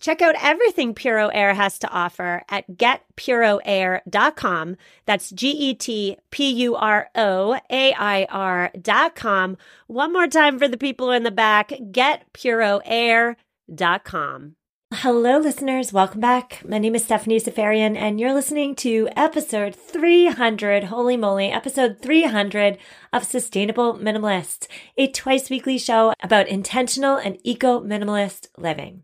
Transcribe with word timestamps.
Check 0.00 0.20
out 0.20 0.34
everything 0.42 0.92
Puro 0.94 1.28
Air 1.28 1.54
has 1.54 1.78
to 1.78 1.88
offer 1.88 2.42
at 2.48 2.68
getpuroair.com. 2.70 4.76
That's 5.06 5.30
G 5.30 5.50
E 5.50 5.74
T 5.74 6.16
P 6.30 6.50
U 6.50 6.74
R 6.74 7.08
O 7.14 7.58
A 7.70 7.94
I 7.94 8.26
R.com. 8.30 9.56
One 9.86 10.12
more 10.12 10.26
time 10.26 10.58
for 10.58 10.68
the 10.68 10.76
people 10.76 11.10
in 11.10 11.22
the 11.22 11.30
back 11.30 11.70
getpuroair.com. 11.70 14.56
Hello, 14.98 15.38
listeners. 15.38 15.92
Welcome 15.92 16.20
back. 16.20 16.62
My 16.64 16.78
name 16.78 16.94
is 16.94 17.04
Stephanie 17.04 17.40
Seferian, 17.40 17.96
and 17.96 18.20
you're 18.20 18.32
listening 18.32 18.76
to 18.76 19.08
episode 19.16 19.74
300. 19.74 20.84
Holy 20.84 21.16
moly, 21.16 21.48
episode 21.48 21.98
300 22.00 22.78
of 23.12 23.24
Sustainable 23.24 23.94
Minimalists, 23.94 24.68
a 24.96 25.08
twice 25.08 25.50
weekly 25.50 25.78
show 25.78 26.12
about 26.22 26.46
intentional 26.46 27.16
and 27.16 27.38
eco 27.42 27.80
minimalist 27.80 28.46
living. 28.56 29.02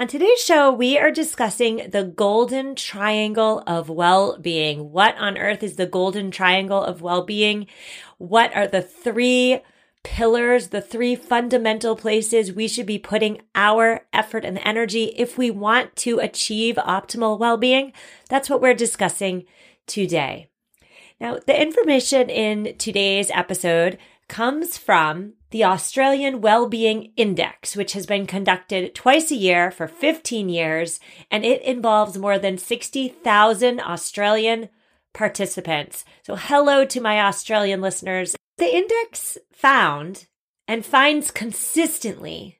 On 0.00 0.06
today's 0.06 0.44
show, 0.44 0.70
we 0.70 0.96
are 0.96 1.10
discussing 1.10 1.90
the 1.90 2.04
golden 2.04 2.76
triangle 2.76 3.64
of 3.66 3.88
well-being. 3.88 4.92
What 4.92 5.16
on 5.16 5.36
earth 5.36 5.64
is 5.64 5.74
the 5.74 5.86
golden 5.86 6.30
triangle 6.30 6.80
of 6.80 7.02
well-being? 7.02 7.66
What 8.16 8.54
are 8.54 8.68
the 8.68 8.80
three 8.80 9.58
pillars, 10.04 10.68
the 10.68 10.80
three 10.80 11.16
fundamental 11.16 11.96
places 11.96 12.52
we 12.52 12.68
should 12.68 12.86
be 12.86 13.00
putting 13.00 13.42
our 13.56 14.06
effort 14.12 14.44
and 14.44 14.60
energy 14.62 15.06
if 15.16 15.36
we 15.36 15.50
want 15.50 15.96
to 15.96 16.20
achieve 16.20 16.76
optimal 16.76 17.36
well-being? 17.36 17.92
That's 18.28 18.48
what 18.48 18.60
we're 18.60 18.74
discussing 18.74 19.46
today. 19.88 20.48
Now, 21.20 21.40
the 21.44 21.60
information 21.60 22.30
in 22.30 22.76
today's 22.78 23.32
episode 23.32 23.98
comes 24.28 24.76
from 24.76 25.34
the 25.50 25.64
Australian 25.64 26.40
Wellbeing 26.40 27.12
Index, 27.16 27.74
which 27.74 27.94
has 27.94 28.06
been 28.06 28.26
conducted 28.26 28.94
twice 28.94 29.30
a 29.30 29.36
year 29.36 29.70
for 29.70 29.88
15 29.88 30.48
years, 30.48 31.00
and 31.30 31.44
it 31.44 31.62
involves 31.62 32.18
more 32.18 32.38
than 32.38 32.58
60,000 32.58 33.80
Australian 33.80 34.68
participants. 35.14 36.04
So, 36.22 36.36
hello 36.36 36.84
to 36.84 37.00
my 37.00 37.20
Australian 37.22 37.80
listeners. 37.80 38.36
The 38.58 38.76
index 38.76 39.38
found 39.52 40.26
and 40.66 40.84
finds 40.84 41.30
consistently 41.30 42.58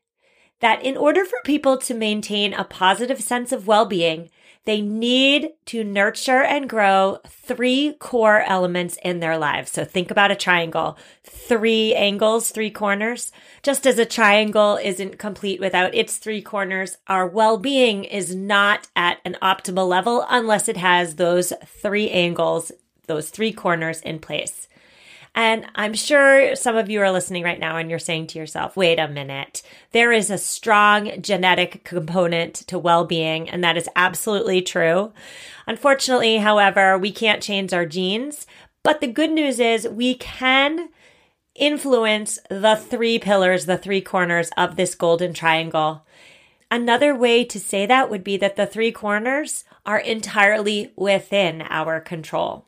that 0.60 0.82
in 0.82 0.96
order 0.96 1.24
for 1.24 1.38
people 1.44 1.76
to 1.78 1.94
maintain 1.94 2.54
a 2.54 2.64
positive 2.64 3.20
sense 3.20 3.52
of 3.52 3.66
well 3.66 3.84
being, 3.84 4.30
they 4.64 4.80
need 4.80 5.50
to 5.66 5.82
nurture 5.82 6.42
and 6.42 6.68
grow 6.68 7.18
three 7.26 7.94
core 7.98 8.42
elements 8.42 8.98
in 9.02 9.20
their 9.20 9.38
lives. 9.38 9.70
So 9.70 9.84
think 9.84 10.10
about 10.10 10.30
a 10.30 10.36
triangle, 10.36 10.98
three 11.24 11.94
angles, 11.94 12.50
three 12.50 12.70
corners. 12.70 13.32
Just 13.62 13.86
as 13.86 13.98
a 13.98 14.04
triangle 14.04 14.78
isn't 14.82 15.18
complete 15.18 15.60
without 15.60 15.94
its 15.94 16.18
three 16.18 16.42
corners, 16.42 16.98
our 17.06 17.26
well-being 17.26 18.04
is 18.04 18.34
not 18.34 18.88
at 18.94 19.18
an 19.24 19.36
optimal 19.40 19.88
level 19.88 20.26
unless 20.28 20.68
it 20.68 20.76
has 20.76 21.14
those 21.14 21.52
three 21.64 22.10
angles, 22.10 22.72
those 23.06 23.30
three 23.30 23.52
corners 23.52 24.00
in 24.02 24.18
place. 24.18 24.68
And 25.38 25.66
I'm 25.76 25.94
sure 25.94 26.56
some 26.56 26.74
of 26.74 26.90
you 26.90 27.00
are 27.00 27.12
listening 27.12 27.44
right 27.44 27.60
now 27.60 27.76
and 27.76 27.88
you're 27.88 28.00
saying 28.00 28.26
to 28.28 28.40
yourself, 28.40 28.76
wait 28.76 28.98
a 28.98 29.06
minute, 29.06 29.62
there 29.92 30.10
is 30.10 30.30
a 30.30 30.36
strong 30.36 31.22
genetic 31.22 31.84
component 31.84 32.54
to 32.66 32.76
well 32.76 33.04
being, 33.04 33.48
and 33.48 33.62
that 33.62 33.76
is 33.76 33.88
absolutely 33.94 34.62
true. 34.62 35.12
Unfortunately, 35.64 36.38
however, 36.38 36.98
we 36.98 37.12
can't 37.12 37.40
change 37.40 37.72
our 37.72 37.86
genes. 37.86 38.48
But 38.82 39.00
the 39.00 39.06
good 39.06 39.30
news 39.30 39.60
is 39.60 39.86
we 39.86 40.16
can 40.16 40.88
influence 41.54 42.40
the 42.50 42.74
three 42.74 43.20
pillars, 43.20 43.66
the 43.66 43.78
three 43.78 44.00
corners 44.00 44.50
of 44.56 44.74
this 44.74 44.96
golden 44.96 45.34
triangle. 45.34 46.04
Another 46.68 47.14
way 47.14 47.44
to 47.44 47.60
say 47.60 47.86
that 47.86 48.10
would 48.10 48.24
be 48.24 48.38
that 48.38 48.56
the 48.56 48.66
three 48.66 48.90
corners 48.90 49.62
are 49.86 49.98
entirely 49.98 50.92
within 50.96 51.62
our 51.62 52.00
control. 52.00 52.67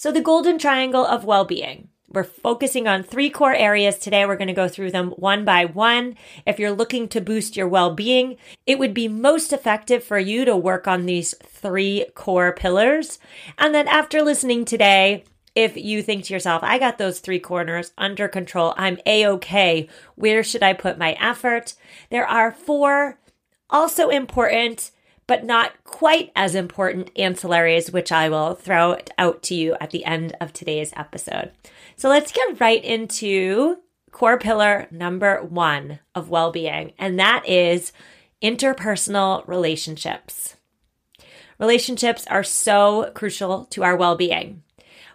So, 0.00 0.10
the 0.10 0.22
golden 0.22 0.58
triangle 0.58 1.04
of 1.04 1.26
well 1.26 1.44
being. 1.44 1.90
We're 2.08 2.24
focusing 2.24 2.88
on 2.88 3.02
three 3.02 3.28
core 3.28 3.52
areas 3.52 3.98
today. 3.98 4.24
We're 4.24 4.38
going 4.38 4.48
to 4.48 4.54
go 4.54 4.66
through 4.66 4.92
them 4.92 5.10
one 5.10 5.44
by 5.44 5.66
one. 5.66 6.16
If 6.46 6.58
you're 6.58 6.70
looking 6.70 7.06
to 7.08 7.20
boost 7.20 7.54
your 7.54 7.68
well 7.68 7.94
being, 7.94 8.38
it 8.64 8.78
would 8.78 8.94
be 8.94 9.08
most 9.08 9.52
effective 9.52 10.02
for 10.02 10.18
you 10.18 10.46
to 10.46 10.56
work 10.56 10.88
on 10.88 11.04
these 11.04 11.34
three 11.42 12.06
core 12.14 12.54
pillars. 12.54 13.18
And 13.58 13.74
then 13.74 13.86
after 13.88 14.22
listening 14.22 14.64
today, 14.64 15.24
if 15.54 15.76
you 15.76 16.00
think 16.00 16.24
to 16.24 16.32
yourself, 16.32 16.62
I 16.64 16.78
got 16.78 16.96
those 16.96 17.20
three 17.20 17.38
corners 17.38 17.92
under 17.98 18.26
control, 18.26 18.72
I'm 18.78 18.96
a 19.04 19.26
okay. 19.26 19.86
Where 20.14 20.42
should 20.42 20.62
I 20.62 20.72
put 20.72 20.96
my 20.96 21.12
effort? 21.20 21.74
There 22.08 22.26
are 22.26 22.52
four 22.52 23.18
also 23.68 24.08
important 24.08 24.92
but 25.30 25.44
not 25.44 25.84
quite 25.84 26.32
as 26.34 26.56
important 26.56 27.14
ancillaries, 27.14 27.92
which 27.92 28.10
I 28.10 28.28
will 28.28 28.56
throw 28.56 28.98
out 29.16 29.44
to 29.44 29.54
you 29.54 29.76
at 29.80 29.92
the 29.92 30.04
end 30.04 30.36
of 30.40 30.52
today's 30.52 30.92
episode. 30.96 31.52
So 31.94 32.08
let's 32.08 32.32
get 32.32 32.58
right 32.58 32.82
into 32.82 33.76
core 34.10 34.40
pillar 34.40 34.88
number 34.90 35.40
one 35.44 36.00
of 36.16 36.30
well 36.30 36.50
being, 36.50 36.94
and 36.98 37.16
that 37.20 37.48
is 37.48 37.92
interpersonal 38.42 39.46
relationships. 39.46 40.56
Relationships 41.60 42.26
are 42.26 42.42
so 42.42 43.12
crucial 43.14 43.66
to 43.66 43.84
our 43.84 43.94
well 43.94 44.16
being. 44.16 44.64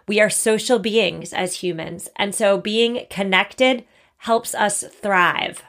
We 0.08 0.18
are 0.18 0.30
social 0.30 0.78
beings 0.78 1.34
as 1.34 1.56
humans, 1.56 2.08
and 2.16 2.34
so 2.34 2.56
being 2.56 3.04
connected 3.10 3.84
helps 4.16 4.54
us 4.54 4.82
thrive. 4.82 5.62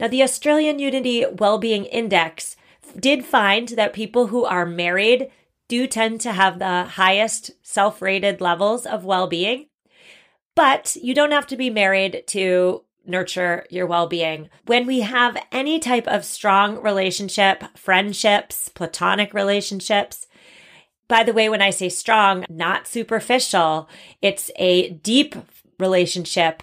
Now, 0.00 0.08
the 0.08 0.22
Australian 0.22 0.78
Unity 0.78 1.26
Wellbeing 1.26 1.84
Index 1.84 2.56
did 3.00 3.24
find 3.24 3.68
that 3.68 3.92
people 3.92 4.28
who 4.28 4.44
are 4.44 4.66
married 4.66 5.30
do 5.68 5.86
tend 5.86 6.20
to 6.20 6.32
have 6.32 6.58
the 6.58 6.84
highest 6.84 7.50
self 7.62 8.02
rated 8.02 8.40
levels 8.40 8.86
of 8.86 9.04
well 9.04 9.26
being. 9.26 9.66
But 10.54 10.96
you 11.00 11.14
don't 11.14 11.32
have 11.32 11.46
to 11.48 11.56
be 11.56 11.70
married 11.70 12.24
to 12.28 12.84
nurture 13.06 13.66
your 13.70 13.86
well 13.86 14.06
being. 14.06 14.50
When 14.66 14.86
we 14.86 15.00
have 15.00 15.36
any 15.50 15.78
type 15.78 16.06
of 16.06 16.24
strong 16.24 16.80
relationship, 16.80 17.64
friendships, 17.76 18.68
platonic 18.68 19.32
relationships, 19.34 20.26
by 21.08 21.22
the 21.24 21.32
way, 21.32 21.48
when 21.48 21.62
I 21.62 21.70
say 21.70 21.88
strong, 21.88 22.44
not 22.48 22.86
superficial, 22.86 23.88
it's 24.20 24.50
a 24.56 24.90
deep 24.90 25.34
relationship 25.78 26.62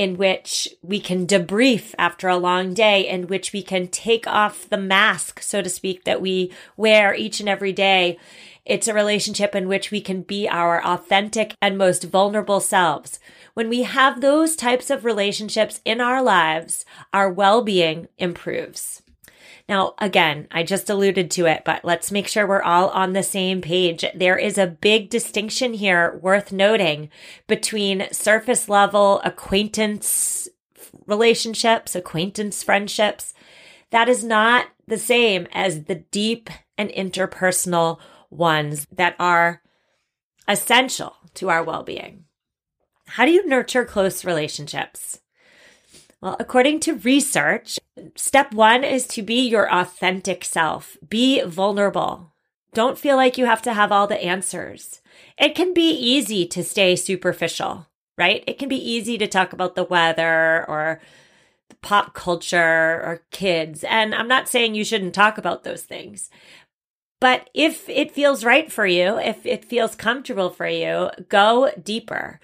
in 0.00 0.16
which 0.16 0.66
we 0.80 0.98
can 0.98 1.26
debrief 1.26 1.94
after 1.98 2.26
a 2.26 2.38
long 2.38 2.72
day, 2.72 3.06
in 3.06 3.26
which 3.26 3.52
we 3.52 3.62
can 3.62 3.86
take 3.86 4.26
off 4.26 4.66
the 4.70 4.78
mask, 4.78 5.42
so 5.42 5.60
to 5.60 5.68
speak, 5.68 6.04
that 6.04 6.22
we 6.22 6.50
wear 6.74 7.14
each 7.14 7.38
and 7.38 7.50
every 7.50 7.70
day. 7.70 8.18
It's 8.64 8.88
a 8.88 8.94
relationship 8.94 9.54
in 9.54 9.68
which 9.68 9.90
we 9.90 10.00
can 10.00 10.22
be 10.22 10.48
our 10.48 10.82
authentic 10.82 11.54
and 11.60 11.76
most 11.76 12.04
vulnerable 12.04 12.60
selves. 12.60 13.20
When 13.52 13.68
we 13.68 13.82
have 13.82 14.22
those 14.22 14.56
types 14.56 14.88
of 14.88 15.04
relationships 15.04 15.82
in 15.84 16.00
our 16.00 16.22
lives, 16.22 16.86
our 17.12 17.30
well 17.30 17.60
being 17.60 18.08
improves. 18.16 19.02
Now, 19.70 19.94
again, 19.98 20.48
I 20.50 20.64
just 20.64 20.90
alluded 20.90 21.30
to 21.30 21.46
it, 21.46 21.62
but 21.64 21.84
let's 21.84 22.10
make 22.10 22.26
sure 22.26 22.44
we're 22.44 22.60
all 22.60 22.88
on 22.88 23.12
the 23.12 23.22
same 23.22 23.60
page. 23.60 24.04
There 24.16 24.36
is 24.36 24.58
a 24.58 24.66
big 24.66 25.10
distinction 25.10 25.74
here 25.74 26.18
worth 26.20 26.50
noting 26.50 27.08
between 27.46 28.12
surface 28.12 28.68
level 28.68 29.20
acquaintance 29.24 30.48
relationships, 31.06 31.94
acquaintance 31.94 32.64
friendships. 32.64 33.32
That 33.90 34.08
is 34.08 34.24
not 34.24 34.66
the 34.88 34.98
same 34.98 35.46
as 35.52 35.84
the 35.84 35.94
deep 36.10 36.50
and 36.76 36.90
interpersonal 36.90 38.00
ones 38.28 38.88
that 38.90 39.14
are 39.20 39.62
essential 40.48 41.14
to 41.34 41.48
our 41.48 41.62
well 41.62 41.84
being. 41.84 42.24
How 43.06 43.24
do 43.24 43.30
you 43.30 43.46
nurture 43.46 43.84
close 43.84 44.24
relationships? 44.24 45.20
Well, 46.20 46.36
according 46.38 46.80
to 46.80 46.94
research, 46.96 47.78
step 48.14 48.52
one 48.52 48.84
is 48.84 49.06
to 49.08 49.22
be 49.22 49.48
your 49.48 49.72
authentic 49.72 50.44
self. 50.44 50.98
Be 51.08 51.42
vulnerable. 51.42 52.32
Don't 52.74 52.98
feel 52.98 53.16
like 53.16 53.38
you 53.38 53.46
have 53.46 53.62
to 53.62 53.72
have 53.72 53.90
all 53.90 54.06
the 54.06 54.22
answers. 54.22 55.00
It 55.38 55.54
can 55.54 55.72
be 55.72 55.90
easy 55.90 56.46
to 56.48 56.62
stay 56.62 56.94
superficial, 56.94 57.86
right? 58.18 58.44
It 58.46 58.58
can 58.58 58.68
be 58.68 58.76
easy 58.76 59.16
to 59.18 59.26
talk 59.26 59.52
about 59.52 59.74
the 59.74 59.84
weather 59.84 60.64
or 60.68 61.00
pop 61.80 62.12
culture 62.12 62.58
or 62.58 63.22
kids. 63.30 63.82
And 63.84 64.14
I'm 64.14 64.28
not 64.28 64.48
saying 64.48 64.74
you 64.74 64.84
shouldn't 64.84 65.14
talk 65.14 65.38
about 65.38 65.64
those 65.64 65.82
things. 65.82 66.30
But 67.20 67.48
if 67.54 67.88
it 67.88 68.12
feels 68.12 68.44
right 68.44 68.70
for 68.70 68.86
you, 68.86 69.18
if 69.18 69.44
it 69.46 69.64
feels 69.64 69.94
comfortable 69.94 70.50
for 70.50 70.66
you, 70.66 71.10
go 71.28 71.70
deeper. 71.82 72.40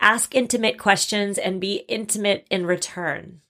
Ask 0.00 0.34
intimate 0.34 0.78
questions 0.78 1.38
and 1.38 1.60
be 1.60 1.84
intimate 1.88 2.46
in 2.50 2.66
return. 2.66 3.40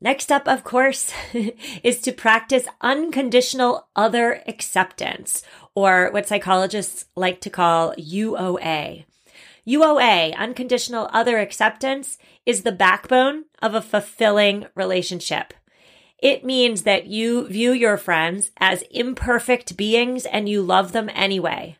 Next 0.00 0.30
up, 0.30 0.46
of 0.46 0.64
course, 0.64 1.12
is 1.82 2.00
to 2.02 2.12
practice 2.12 2.66
unconditional 2.80 3.88
other 3.96 4.42
acceptance, 4.46 5.42
or 5.74 6.10
what 6.10 6.28
psychologists 6.28 7.06
like 7.16 7.40
to 7.40 7.50
call 7.50 7.94
UOA. 7.94 9.06
UOA, 9.66 10.36
unconditional 10.36 11.08
other 11.12 11.38
acceptance, 11.38 12.18
is 12.44 12.62
the 12.62 12.72
backbone 12.72 13.44
of 13.62 13.74
a 13.74 13.80
fulfilling 13.80 14.66
relationship. 14.74 15.54
It 16.18 16.44
means 16.44 16.82
that 16.82 17.06
you 17.06 17.48
view 17.48 17.72
your 17.72 17.96
friends 17.96 18.50
as 18.58 18.82
imperfect 18.90 19.76
beings 19.76 20.26
and 20.26 20.48
you 20.48 20.62
love 20.62 20.92
them 20.92 21.10
anyway. 21.14 21.76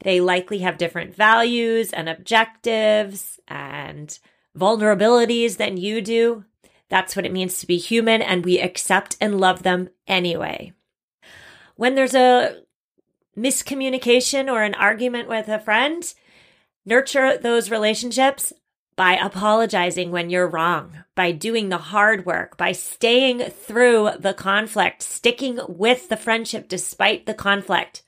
They 0.00 0.20
likely 0.20 0.58
have 0.60 0.78
different 0.78 1.14
values 1.14 1.92
and 1.92 2.08
objectives 2.08 3.40
and 3.48 4.16
vulnerabilities 4.56 5.56
than 5.56 5.76
you 5.76 6.00
do. 6.00 6.44
That's 6.88 7.14
what 7.16 7.26
it 7.26 7.32
means 7.32 7.58
to 7.58 7.66
be 7.66 7.76
human, 7.76 8.22
and 8.22 8.44
we 8.44 8.60
accept 8.60 9.16
and 9.20 9.40
love 9.40 9.62
them 9.62 9.90
anyway. 10.06 10.72
When 11.76 11.94
there's 11.94 12.14
a 12.14 12.62
miscommunication 13.36 14.50
or 14.50 14.62
an 14.62 14.74
argument 14.74 15.28
with 15.28 15.48
a 15.48 15.60
friend, 15.60 16.02
nurture 16.84 17.36
those 17.36 17.70
relationships 17.70 18.52
by 18.96 19.12
apologizing 19.12 20.10
when 20.10 20.28
you're 20.28 20.48
wrong, 20.48 21.04
by 21.14 21.30
doing 21.30 21.68
the 21.68 21.78
hard 21.78 22.26
work, 22.26 22.56
by 22.56 22.72
staying 22.72 23.38
through 23.38 24.10
the 24.18 24.34
conflict, 24.34 25.02
sticking 25.02 25.60
with 25.68 26.08
the 26.08 26.16
friendship 26.16 26.68
despite 26.68 27.26
the 27.26 27.34
conflict. 27.34 28.02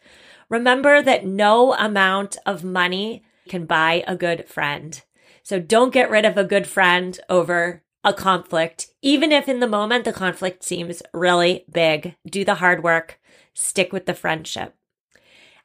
Remember 0.51 1.01
that 1.01 1.25
no 1.25 1.75
amount 1.75 2.37
of 2.45 2.65
money 2.65 3.23
can 3.49 3.65
buy 3.65 4.05
a 4.07 4.17
good 4.17 4.49
friend. 4.49 5.03
So 5.43 5.59
don't 5.59 5.93
get 5.93 6.11
rid 6.11 6.25
of 6.25 6.37
a 6.37 6.45
good 6.45 6.67
friend 6.67 7.19
over 7.29 7.83
a 8.03 8.13
conflict, 8.13 8.89
even 9.01 9.31
if 9.31 9.49
in 9.49 9.61
the 9.61 9.67
moment 9.67 10.05
the 10.05 10.13
conflict 10.13 10.65
seems 10.65 11.03
really 11.15 11.65
big. 11.71 12.17
Do 12.27 12.45
the 12.45 12.57
hard 12.57 12.83
work, 12.83 13.21
stick 13.55 13.93
with 13.93 14.07
the 14.07 14.15
friendship. 14.15 14.75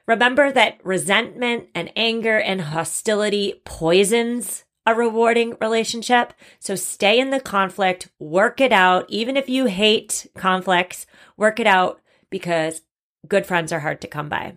Remember 0.08 0.52
that 0.52 0.78
resentment 0.84 1.70
and 1.74 1.92
anger 1.96 2.38
and 2.40 2.62
hostility 2.62 3.62
poisons 3.66 4.66
a 4.86 4.94
rewarding 4.94 5.56
relationship. 5.60 6.34
So 6.60 6.76
stay 6.76 7.20
in 7.20 7.32
the 7.32 7.40
conflict, 7.40 8.10
work 8.20 8.62
it 8.62 8.72
out. 8.72 9.06
Even 9.10 9.36
if 9.36 9.50
you 9.50 9.66
hate 9.66 10.28
conflicts, 10.36 11.08
work 11.38 11.60
it 11.60 11.68
out 11.68 12.02
because 12.30 12.82
good 13.28 13.46
friends 13.46 13.72
are 13.72 13.80
hard 13.80 14.00
to 14.02 14.08
come 14.08 14.30
by. 14.30 14.56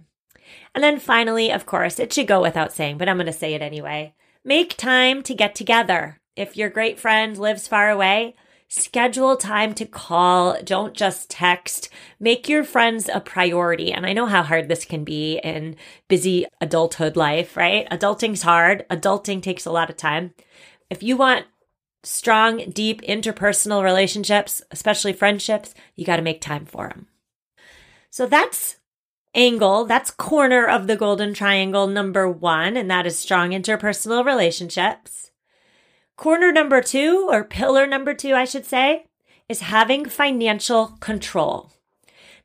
And 0.74 0.82
then 0.82 0.98
finally, 0.98 1.50
of 1.50 1.66
course, 1.66 1.98
it 1.98 2.12
should 2.12 2.26
go 2.26 2.40
without 2.40 2.72
saying, 2.72 2.98
but 2.98 3.08
I'm 3.08 3.16
going 3.16 3.26
to 3.26 3.32
say 3.32 3.54
it 3.54 3.62
anyway. 3.62 4.14
Make 4.44 4.76
time 4.76 5.22
to 5.24 5.34
get 5.34 5.54
together. 5.54 6.20
If 6.36 6.56
your 6.56 6.70
great 6.70 7.00
friend 7.00 7.36
lives 7.36 7.66
far 7.66 7.90
away, 7.90 8.36
schedule 8.68 9.36
time 9.36 9.74
to 9.74 9.86
call. 9.86 10.56
Don't 10.62 10.94
just 10.94 11.30
text. 11.30 11.88
Make 12.20 12.48
your 12.48 12.64
friends 12.64 13.08
a 13.12 13.20
priority. 13.20 13.92
And 13.92 14.06
I 14.06 14.12
know 14.12 14.26
how 14.26 14.42
hard 14.42 14.68
this 14.68 14.84
can 14.84 15.04
be 15.04 15.40
in 15.42 15.76
busy 16.06 16.46
adulthood 16.60 17.16
life, 17.16 17.56
right? 17.56 17.88
Adulting's 17.90 18.42
hard. 18.42 18.86
Adulting 18.90 19.42
takes 19.42 19.66
a 19.66 19.72
lot 19.72 19.90
of 19.90 19.96
time. 19.96 20.34
If 20.90 21.02
you 21.02 21.16
want 21.16 21.46
strong, 22.04 22.70
deep 22.70 23.02
interpersonal 23.02 23.82
relationships, 23.82 24.62
especially 24.70 25.12
friendships, 25.12 25.74
you 25.96 26.04
got 26.04 26.16
to 26.16 26.22
make 26.22 26.40
time 26.40 26.64
for 26.64 26.88
them. 26.88 27.08
So 28.10 28.26
that's 28.26 28.76
angle, 29.34 29.84
that's 29.84 30.10
corner 30.10 30.66
of 30.66 30.86
the 30.86 30.96
golden 30.96 31.34
triangle 31.34 31.86
number 31.86 32.28
one, 32.28 32.76
and 32.76 32.90
that 32.90 33.06
is 33.06 33.18
strong 33.18 33.50
interpersonal 33.50 34.24
relationships. 34.24 35.30
Corner 36.16 36.50
number 36.50 36.82
two, 36.82 37.28
or 37.30 37.44
pillar 37.44 37.86
number 37.86 38.14
two, 38.14 38.34
I 38.34 38.44
should 38.44 38.66
say, 38.66 39.06
is 39.48 39.60
having 39.60 40.06
financial 40.06 40.88
control. 41.00 41.72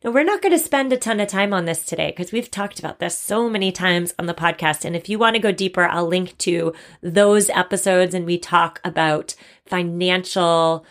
Now, 0.04 0.12
we're 0.12 0.24
not 0.24 0.42
going 0.42 0.52
to 0.52 0.60
spend 0.60 0.92
a 0.92 0.98
ton 0.98 1.22
of 1.22 1.30
time 1.30 1.54
on 1.54 1.64
this 1.64 1.86
today 1.86 2.10
because 2.10 2.34
we've 2.34 2.52
talked 2.52 2.78
about 2.78 3.00
this 3.00 3.18
so 3.18 3.50
many 3.50 3.72
times 3.72 4.14
on 4.20 4.26
the 4.26 4.34
podcast. 4.34 4.84
And 4.84 4.98
if 4.98 5.08
you 5.08 5.18
want 5.18 5.36
to 5.36 5.42
go 5.42 5.54
deeper, 5.54 5.86
I'll 5.86 6.06
link 6.06 6.38
to 6.40 6.74
those 7.02 7.50
episodes 7.50 8.14
and 8.14 8.26
we 8.26 8.38
talk 8.38 8.82
about 8.84 9.34
financial 9.66 10.86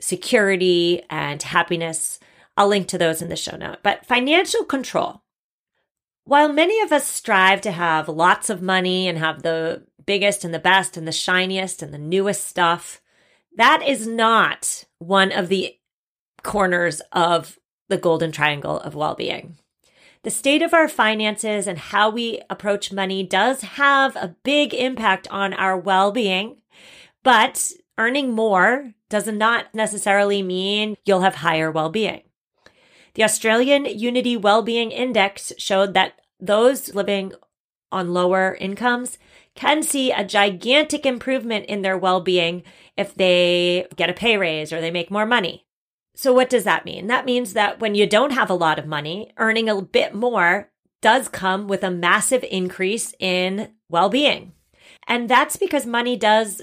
security 0.00 1.02
and 1.08 1.40
happiness 1.40 2.18
I'll 2.56 2.68
link 2.68 2.88
to 2.88 2.98
those 2.98 3.20
in 3.20 3.28
the 3.28 3.36
show 3.36 3.56
note. 3.56 3.78
But 3.82 4.06
financial 4.06 4.64
control. 4.64 5.22
While 6.24 6.52
many 6.52 6.80
of 6.80 6.92
us 6.92 7.06
strive 7.06 7.60
to 7.62 7.72
have 7.72 8.08
lots 8.08 8.48
of 8.48 8.62
money 8.62 9.08
and 9.08 9.18
have 9.18 9.42
the 9.42 9.84
biggest 10.06 10.44
and 10.44 10.54
the 10.54 10.58
best 10.58 10.96
and 10.96 11.06
the 11.06 11.12
shiniest 11.12 11.82
and 11.82 11.92
the 11.92 11.98
newest 11.98 12.46
stuff, 12.46 13.00
that 13.56 13.82
is 13.86 14.06
not 14.06 14.84
one 14.98 15.32
of 15.32 15.48
the 15.48 15.76
corners 16.42 17.02
of 17.12 17.58
the 17.88 17.98
golden 17.98 18.32
triangle 18.32 18.80
of 18.80 18.94
well 18.94 19.14
being. 19.14 19.58
The 20.22 20.30
state 20.30 20.62
of 20.62 20.72
our 20.72 20.88
finances 20.88 21.66
and 21.66 21.78
how 21.78 22.08
we 22.08 22.40
approach 22.48 22.90
money 22.90 23.22
does 23.22 23.60
have 23.60 24.16
a 24.16 24.34
big 24.42 24.72
impact 24.72 25.28
on 25.30 25.52
our 25.52 25.76
well 25.76 26.12
being, 26.12 26.62
but 27.22 27.72
earning 27.98 28.32
more 28.32 28.94
does 29.10 29.26
not 29.26 29.66
necessarily 29.74 30.42
mean 30.42 30.96
you'll 31.04 31.20
have 31.20 31.36
higher 31.36 31.70
well 31.70 31.90
being. 31.90 32.22
The 33.14 33.24
Australian 33.24 33.84
Unity 33.84 34.36
Wellbeing 34.36 34.90
Index 34.90 35.52
showed 35.56 35.94
that 35.94 36.20
those 36.40 36.94
living 36.94 37.32
on 37.92 38.12
lower 38.12 38.56
incomes 38.60 39.18
can 39.54 39.82
see 39.82 40.10
a 40.10 40.24
gigantic 40.24 41.06
improvement 41.06 41.66
in 41.66 41.82
their 41.82 41.96
well-being 41.96 42.64
if 42.96 43.14
they 43.14 43.86
get 43.94 44.10
a 44.10 44.14
pay 44.14 44.36
raise 44.36 44.72
or 44.72 44.80
they 44.80 44.90
make 44.90 45.12
more 45.12 45.26
money. 45.26 45.64
So 46.16 46.32
what 46.32 46.50
does 46.50 46.64
that 46.64 46.84
mean? 46.84 47.06
That 47.06 47.24
means 47.24 47.52
that 47.52 47.80
when 47.80 47.94
you 47.94 48.06
don't 48.06 48.32
have 48.32 48.50
a 48.50 48.54
lot 48.54 48.78
of 48.78 48.86
money, 48.86 49.32
earning 49.36 49.68
a 49.68 49.80
bit 49.80 50.14
more 50.14 50.70
does 51.00 51.28
come 51.28 51.68
with 51.68 51.84
a 51.84 51.90
massive 51.90 52.44
increase 52.50 53.14
in 53.20 53.72
well-being. 53.88 54.52
And 55.06 55.28
that's 55.28 55.56
because 55.56 55.86
money 55.86 56.16
does 56.16 56.62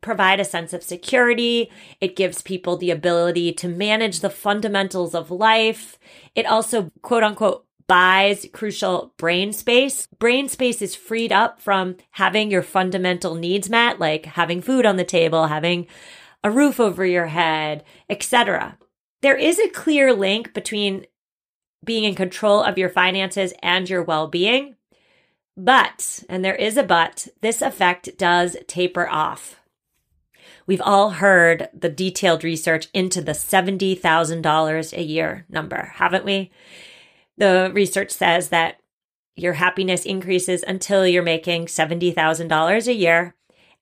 provide 0.00 0.40
a 0.40 0.44
sense 0.44 0.72
of 0.72 0.82
security. 0.82 1.70
It 2.00 2.16
gives 2.16 2.42
people 2.42 2.76
the 2.76 2.90
ability 2.90 3.52
to 3.54 3.68
manage 3.68 4.20
the 4.20 4.30
fundamentals 4.30 5.14
of 5.14 5.30
life. 5.30 5.98
It 6.34 6.46
also, 6.46 6.90
quote 7.02 7.22
unquote, 7.22 7.66
buys 7.86 8.46
crucial 8.52 9.12
brain 9.16 9.52
space. 9.52 10.06
Brain 10.18 10.48
space 10.48 10.80
is 10.80 10.94
freed 10.94 11.32
up 11.32 11.60
from 11.60 11.96
having 12.12 12.50
your 12.50 12.62
fundamental 12.62 13.34
needs 13.34 13.68
met, 13.68 13.98
like 13.98 14.26
having 14.26 14.62
food 14.62 14.86
on 14.86 14.96
the 14.96 15.04
table, 15.04 15.48
having 15.48 15.88
a 16.44 16.50
roof 16.50 16.78
over 16.78 17.04
your 17.04 17.26
head, 17.26 17.84
etc. 18.08 18.78
There 19.22 19.36
is 19.36 19.58
a 19.58 19.68
clear 19.68 20.12
link 20.12 20.54
between 20.54 21.06
being 21.84 22.04
in 22.04 22.14
control 22.14 22.62
of 22.62 22.78
your 22.78 22.88
finances 22.88 23.52
and 23.62 23.88
your 23.88 24.02
well-being. 24.02 24.76
But, 25.56 26.22
and 26.28 26.44
there 26.44 26.54
is 26.54 26.76
a 26.76 26.82
but, 26.82 27.28
this 27.40 27.60
effect 27.60 28.16
does 28.16 28.56
taper 28.66 29.08
off. 29.08 29.59
We've 30.70 30.80
all 30.80 31.10
heard 31.10 31.68
the 31.74 31.88
detailed 31.88 32.44
research 32.44 32.86
into 32.94 33.20
the 33.20 33.32
$70,000 33.32 34.92
a 34.96 35.02
year 35.02 35.44
number, 35.48 35.90
haven't 35.96 36.24
we? 36.24 36.52
The 37.36 37.72
research 37.74 38.12
says 38.12 38.50
that 38.50 38.76
your 39.34 39.54
happiness 39.54 40.06
increases 40.06 40.62
until 40.62 41.04
you're 41.04 41.24
making 41.24 41.66
$70,000 41.66 42.86
a 42.86 42.94
year, 42.94 43.34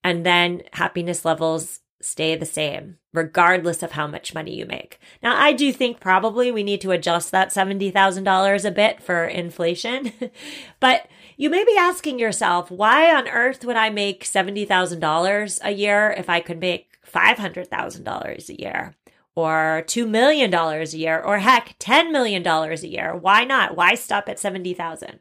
and 0.03 0.25
then 0.25 0.63
happiness 0.73 1.27
levels 1.27 1.81
stay 2.01 2.37
the 2.37 2.47
same, 2.47 2.97
regardless 3.13 3.83
of 3.83 3.93
how 3.93 4.07
much 4.07 4.33
money 4.33 4.55
you 4.55 4.65
make. 4.65 4.99
Now, 5.23 5.37
I 5.37 5.53
do 5.53 5.75
think 5.75 6.01
probably 6.01 6.51
we 6.51 6.63
need 6.63 6.81
to 6.81 6.93
adjust 6.93 7.33
that 7.33 7.51
$70,000 7.51 8.65
a 8.65 8.71
bit 8.71 9.03
for 9.03 9.27
inflation, 9.27 10.11
but 10.81 11.07
you 11.39 11.49
may 11.49 11.65
be 11.65 11.77
asking 11.79 12.19
yourself, 12.19 12.69
why 12.69 13.15
on 13.15 13.29
earth 13.29 13.65
would 13.65 13.77
I 13.77 13.91
make 13.91 14.25
$70,000 14.25 15.59
a 15.63 15.71
year 15.71 16.15
if 16.19 16.29
I 16.29 16.41
could 16.41 16.59
make 16.59 16.99
$500,000 17.07 18.49
a 18.49 18.61
year? 18.61 18.97
Or 19.37 19.85
$2 19.87 20.09
million 20.09 20.53
a 20.53 20.85
year, 20.85 21.23
or 21.23 21.39
heck, 21.39 21.79
$10 21.79 22.11
million 22.11 22.45
a 22.45 22.75
year. 22.75 23.15
Why 23.15 23.45
not? 23.45 23.77
Why 23.77 23.95
stop 23.95 24.29
at 24.29 24.41
70,000? 24.41 25.21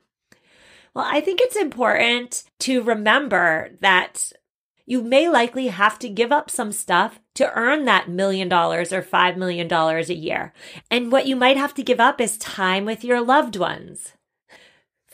Well, 0.96 1.06
I 1.08 1.22
think 1.22 1.40
it's 1.40 1.56
important 1.56 2.46
to 2.62 2.82
remember 2.82 3.70
that 3.82 4.32
you 4.88 5.04
may 5.04 5.30
likely 5.30 5.68
have 5.68 6.00
to 6.00 6.10
give 6.10 6.32
up 6.32 6.50
some 6.50 6.72
stuff 6.72 7.20
to 7.36 7.54
earn 7.54 7.86
that 7.86 8.10
million 8.10 8.50
dollars 8.50 8.92
or 8.92 9.04
five 9.04 9.38
million 9.38 9.68
dollars 9.68 10.10
a 10.10 10.16
year. 10.16 10.52
And 10.90 11.12
what 11.12 11.28
you 11.28 11.36
might 11.36 11.58
have 11.58 11.76
to 11.76 11.84
give 11.84 12.00
up 12.00 12.20
is 12.20 12.40
time 12.40 12.86
with 12.86 13.04
your 13.04 13.22
loved 13.22 13.58
ones, 13.58 14.14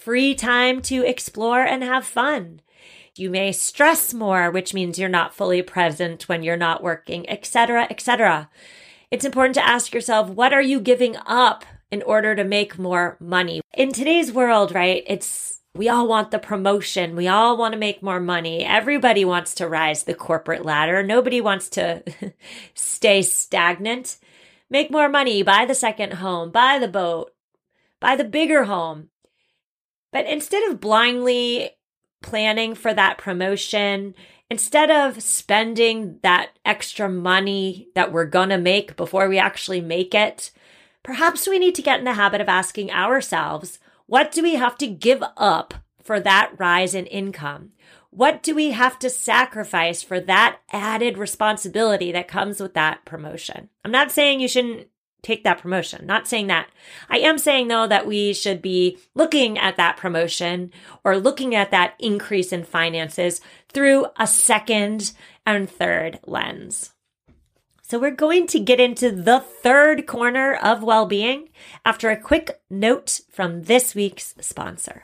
free 0.04 0.36
time 0.36 0.82
to 0.82 1.06
explore 1.06 1.62
and 1.64 1.82
have 1.82 2.06
fun. 2.06 2.60
You 3.16 3.30
may 3.30 3.52
stress 3.52 4.14
more, 4.14 4.52
which 4.52 4.74
means 4.74 5.00
you're 5.00 5.08
not 5.08 5.36
fully 5.36 5.62
present 5.62 6.28
when 6.28 6.44
you're 6.44 6.58
not 6.58 6.84
working, 6.84 7.30
etc., 7.30 7.88
etc. 7.90 8.50
It's 9.12 9.26
important 9.26 9.56
to 9.56 9.66
ask 9.66 9.94
yourself, 9.94 10.30
what 10.30 10.52
are 10.52 10.62
you 10.62 10.80
giving 10.80 11.16
up 11.26 11.64
in 11.92 12.02
order 12.02 12.36
to 12.36 12.44
make 12.44 12.80
more 12.80 13.16
money? 13.20 13.62
In 13.74 13.94
today's 13.94 14.32
world, 14.32 14.74
right? 14.74 15.04
It's 15.08 15.62
we 15.76 15.90
all 15.90 16.08
want 16.08 16.32
the 16.32 16.40
promotion. 16.40 17.16
We 17.16 17.28
all 17.28 17.56
want 17.58 17.74
to 17.74 17.80
make 17.80 18.04
more 18.04 18.20
money. 18.20 18.64
Everybody 18.64 19.26
wants 19.26 19.56
to 19.56 19.68
rise 19.68 20.04
the 20.04 20.14
corporate 20.14 20.66
ladder. 20.66 21.02
Nobody 21.02 21.42
wants 21.42 21.70
to 21.70 22.04
stay 22.74 23.22
stagnant. 23.22 24.18
Make 24.70 24.92
more 24.92 25.10
money, 25.10 25.44
buy 25.44 25.66
the 25.66 25.76
second 25.76 26.14
home, 26.14 26.52
buy 26.52 26.80
the 26.80 26.88
boat, 26.88 27.32
buy 28.00 28.16
the 28.16 28.24
bigger 28.24 28.66
home. 28.66 29.10
But 30.14 30.28
instead 30.28 30.64
of 30.70 30.80
blindly 30.80 31.72
planning 32.22 32.76
for 32.76 32.94
that 32.94 33.18
promotion, 33.18 34.14
instead 34.50 34.92
of 34.92 35.22
spending 35.22 36.20
that 36.22 36.52
extra 36.64 37.10
money 37.10 37.90
that 37.96 38.14
we're 38.14 38.26
going 38.26 38.50
to 38.50 38.58
make 38.58 38.96
before 38.96 39.28
we 39.28 39.40
actually 39.40 39.82
make 39.82 40.14
it, 40.14 40.52
perhaps 41.02 41.48
we 41.48 41.60
need 41.60 41.76
to 41.76 41.82
get 41.82 41.98
in 42.00 42.06
the 42.06 42.14
habit 42.14 42.40
of 42.40 42.48
asking 42.48 42.92
ourselves, 42.92 43.80
what 44.06 44.32
do 44.32 44.44
we 44.44 44.54
have 44.56 44.78
to 44.78 44.88
give 44.88 45.24
up 45.36 45.74
for 46.02 46.20
that 46.20 46.54
rise 46.58 46.94
in 46.94 47.08
income? 47.08 47.72
What 48.12 48.44
do 48.44 48.54
we 48.54 48.72
have 48.72 49.00
to 49.00 49.10
sacrifice 49.10 50.04
for 50.04 50.20
that 50.20 50.60
added 50.72 51.18
responsibility 51.18 52.12
that 52.12 52.28
comes 52.28 52.60
with 52.60 52.76
that 52.76 53.04
promotion? 53.06 53.70
I'm 53.84 53.92
not 53.92 54.12
saying 54.12 54.40
you 54.40 54.48
shouldn't 54.48 54.90
take 55.24 55.44
that 55.44 55.60
promotion. 55.60 56.06
Not 56.06 56.28
saying 56.28 56.48
that. 56.48 56.70
I 57.10 57.18
am 57.20 57.40
saying 57.40 57.70
though 57.70 57.88
that 57.88 58.06
we 58.06 58.34
should 58.34 58.62
be 58.62 59.00
looking 59.16 59.58
at 59.58 59.78
that 59.78 59.98
promotion 59.98 60.72
or 61.04 61.18
looking 61.18 61.56
at 61.56 61.72
that 61.72 61.96
increase 61.98 62.54
in 62.54 62.64
finances 62.64 63.42
through 63.70 64.06
a 64.20 64.28
second 64.28 65.14
and 65.46 65.68
third 65.70 66.20
lens. 66.28 66.92
So 67.82 68.00
we're 68.00 68.12
going 68.12 68.48
to 68.48 68.60
get 68.60 68.80
into 68.80 69.12
the 69.12 69.40
third 69.40 70.08
corner 70.08 70.56
of 70.56 70.84
well-being 70.84 71.50
after 71.86 72.10
a 72.10 72.20
quick 72.20 72.62
note 72.70 73.22
from 73.32 73.64
this 73.64 73.94
week's 73.94 74.36
sponsor. 74.40 75.04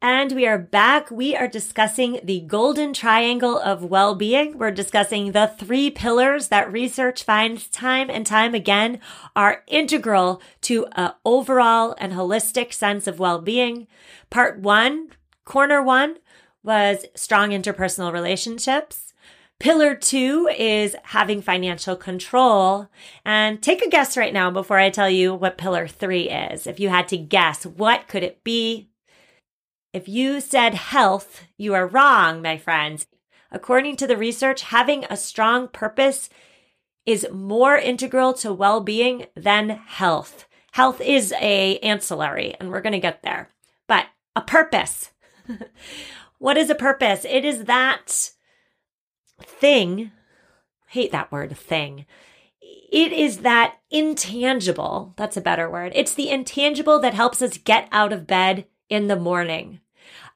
And 0.00 0.30
we 0.30 0.46
are 0.46 0.58
back. 0.58 1.10
We 1.10 1.34
are 1.34 1.48
discussing 1.48 2.20
the 2.22 2.38
golden 2.38 2.92
triangle 2.92 3.58
of 3.58 3.82
well-being. 3.82 4.56
We're 4.56 4.70
discussing 4.70 5.32
the 5.32 5.52
three 5.58 5.90
pillars 5.90 6.48
that 6.48 6.72
research 6.72 7.24
finds 7.24 7.66
time 7.66 8.08
and 8.08 8.24
time 8.24 8.54
again 8.54 9.00
are 9.34 9.64
integral 9.66 10.40
to 10.62 10.86
an 10.92 11.14
overall 11.24 11.96
and 11.98 12.12
holistic 12.12 12.72
sense 12.72 13.08
of 13.08 13.18
well-being. 13.18 13.88
Part 14.30 14.60
one, 14.60 15.08
corner 15.44 15.82
one 15.82 16.18
was 16.62 17.04
strong 17.16 17.50
interpersonal 17.50 18.12
relationships. 18.12 19.14
Pillar 19.58 19.96
two 19.96 20.48
is 20.56 20.94
having 21.02 21.42
financial 21.42 21.96
control. 21.96 22.86
And 23.24 23.60
take 23.60 23.82
a 23.82 23.90
guess 23.90 24.16
right 24.16 24.32
now 24.32 24.52
before 24.52 24.78
I 24.78 24.90
tell 24.90 25.10
you 25.10 25.34
what 25.34 25.58
pillar 25.58 25.88
three 25.88 26.30
is. 26.30 26.68
If 26.68 26.78
you 26.78 26.88
had 26.88 27.08
to 27.08 27.16
guess, 27.16 27.66
what 27.66 28.06
could 28.06 28.22
it 28.22 28.44
be? 28.44 28.90
If 29.92 30.08
you 30.08 30.40
said 30.40 30.74
health, 30.74 31.44
you 31.56 31.74
are 31.74 31.86
wrong, 31.86 32.42
my 32.42 32.58
friends. 32.58 33.06
According 33.50 33.96
to 33.96 34.06
the 34.06 34.16
research, 34.16 34.62
having 34.62 35.04
a 35.04 35.16
strong 35.16 35.68
purpose 35.68 36.28
is 37.06 37.26
more 37.32 37.76
integral 37.76 38.34
to 38.34 38.52
well-being 38.52 39.26
than 39.34 39.70
health. 39.70 40.46
Health 40.72 41.00
is 41.00 41.32
a 41.40 41.78
ancillary 41.78 42.54
and 42.60 42.70
we're 42.70 42.82
going 42.82 42.92
to 42.92 42.98
get 42.98 43.22
there. 43.22 43.48
But 43.86 44.06
a 44.36 44.42
purpose. 44.42 45.12
what 46.38 46.58
is 46.58 46.68
a 46.68 46.74
purpose? 46.74 47.24
It 47.24 47.46
is 47.46 47.64
that 47.64 48.32
thing. 49.40 50.12
hate 50.88 51.12
that 51.12 51.32
word 51.32 51.56
thing. 51.56 52.04
It 52.60 53.12
is 53.12 53.38
that 53.38 53.78
intangible. 53.90 55.14
That's 55.16 55.38
a 55.38 55.42
better 55.42 55.70
word. 55.70 55.92
It's 55.94 56.14
the 56.14 56.28
intangible 56.28 56.98
that 57.00 57.14
helps 57.14 57.40
us 57.40 57.56
get 57.56 57.88
out 57.90 58.12
of 58.12 58.26
bed 58.26 58.66
in 58.88 59.06
the 59.06 59.16
morning. 59.16 59.80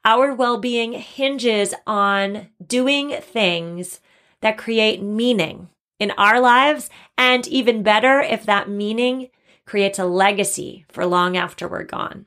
Our 0.05 0.33
well 0.33 0.57
being 0.57 0.93
hinges 0.93 1.73
on 1.87 2.49
doing 2.65 3.11
things 3.21 4.01
that 4.41 4.57
create 4.57 5.01
meaning 5.01 5.69
in 5.99 6.11
our 6.11 6.39
lives. 6.39 6.89
And 7.17 7.47
even 7.47 7.83
better, 7.83 8.19
if 8.19 8.45
that 8.45 8.69
meaning 8.69 9.29
creates 9.65 9.97
a 9.97 10.05
legacy 10.05 10.85
for 10.89 11.05
long 11.05 11.37
after 11.37 11.67
we're 11.67 11.83
gone. 11.83 12.25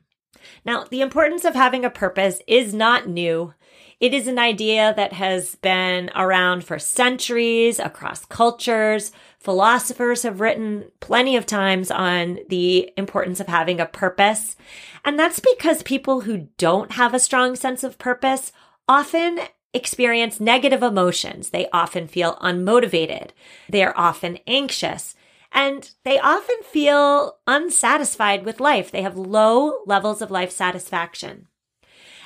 Now, 0.65 0.85
the 0.85 1.01
importance 1.01 1.45
of 1.45 1.55
having 1.55 1.85
a 1.85 1.89
purpose 1.89 2.41
is 2.47 2.73
not 2.73 3.07
new. 3.07 3.53
It 3.99 4.13
is 4.13 4.27
an 4.27 4.37
idea 4.37 4.93
that 4.95 5.13
has 5.13 5.55
been 5.55 6.11
around 6.15 6.63
for 6.63 6.77
centuries 6.77 7.79
across 7.79 8.25
cultures. 8.25 9.11
Philosophers 9.39 10.21
have 10.21 10.39
written 10.39 10.91
plenty 10.99 11.35
of 11.35 11.47
times 11.47 11.89
on 11.89 12.37
the 12.47 12.91
importance 12.95 13.39
of 13.39 13.47
having 13.47 13.79
a 13.79 13.87
purpose. 13.87 14.55
And 15.03 15.17
that's 15.17 15.39
because 15.39 15.81
people 15.81 16.21
who 16.21 16.47
don't 16.59 16.91
have 16.91 17.15
a 17.15 17.19
strong 17.19 17.55
sense 17.55 17.83
of 17.83 17.97
purpose 17.97 18.51
often 18.87 19.39
experience 19.73 20.39
negative 20.39 20.83
emotions. 20.83 21.49
They 21.49 21.67
often 21.73 22.07
feel 22.07 22.35
unmotivated. 22.35 23.31
They 23.67 23.83
are 23.83 23.97
often 23.97 24.37
anxious 24.45 25.15
and 25.51 25.89
they 26.03 26.19
often 26.19 26.57
feel 26.63 27.37
unsatisfied 27.47 28.45
with 28.45 28.59
life. 28.59 28.91
They 28.91 29.01
have 29.01 29.17
low 29.17 29.79
levels 29.87 30.21
of 30.21 30.29
life 30.29 30.51
satisfaction. 30.51 31.47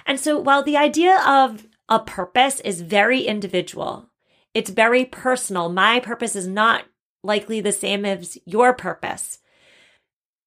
And 0.06 0.20
so 0.20 0.40
while 0.40 0.64
the 0.64 0.78
idea 0.78 1.22
of 1.26 1.68
a 1.90 2.00
purpose 2.00 2.60
is 2.62 2.82
very 2.82 3.22
individual, 3.22 4.10
it's 4.54 4.70
very 4.70 5.06
personal. 5.06 5.70
My 5.70 6.00
purpose 6.00 6.36
is 6.36 6.48
not 6.48 6.86
likely 7.24 7.62
the 7.62 7.72
same 7.72 8.06
as 8.06 8.38
your 8.46 8.74
purpose. 8.74 9.40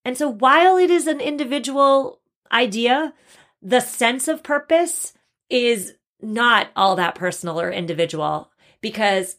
And 0.05 0.19
so 0.19 0.29
while 0.29 0.77
it 0.77 0.91
is 0.91 1.07
an 1.07 1.21
individual 1.21 2.21
idea, 2.53 3.15
the 3.63 3.81
sense 3.81 4.29
of 4.29 4.43
purpose 4.43 5.15
is 5.49 5.95
not 6.21 6.69
all 6.77 6.97
that 6.97 7.15
personal 7.15 7.61
or 7.61 7.71
individual 7.71 8.51
because 8.81 9.37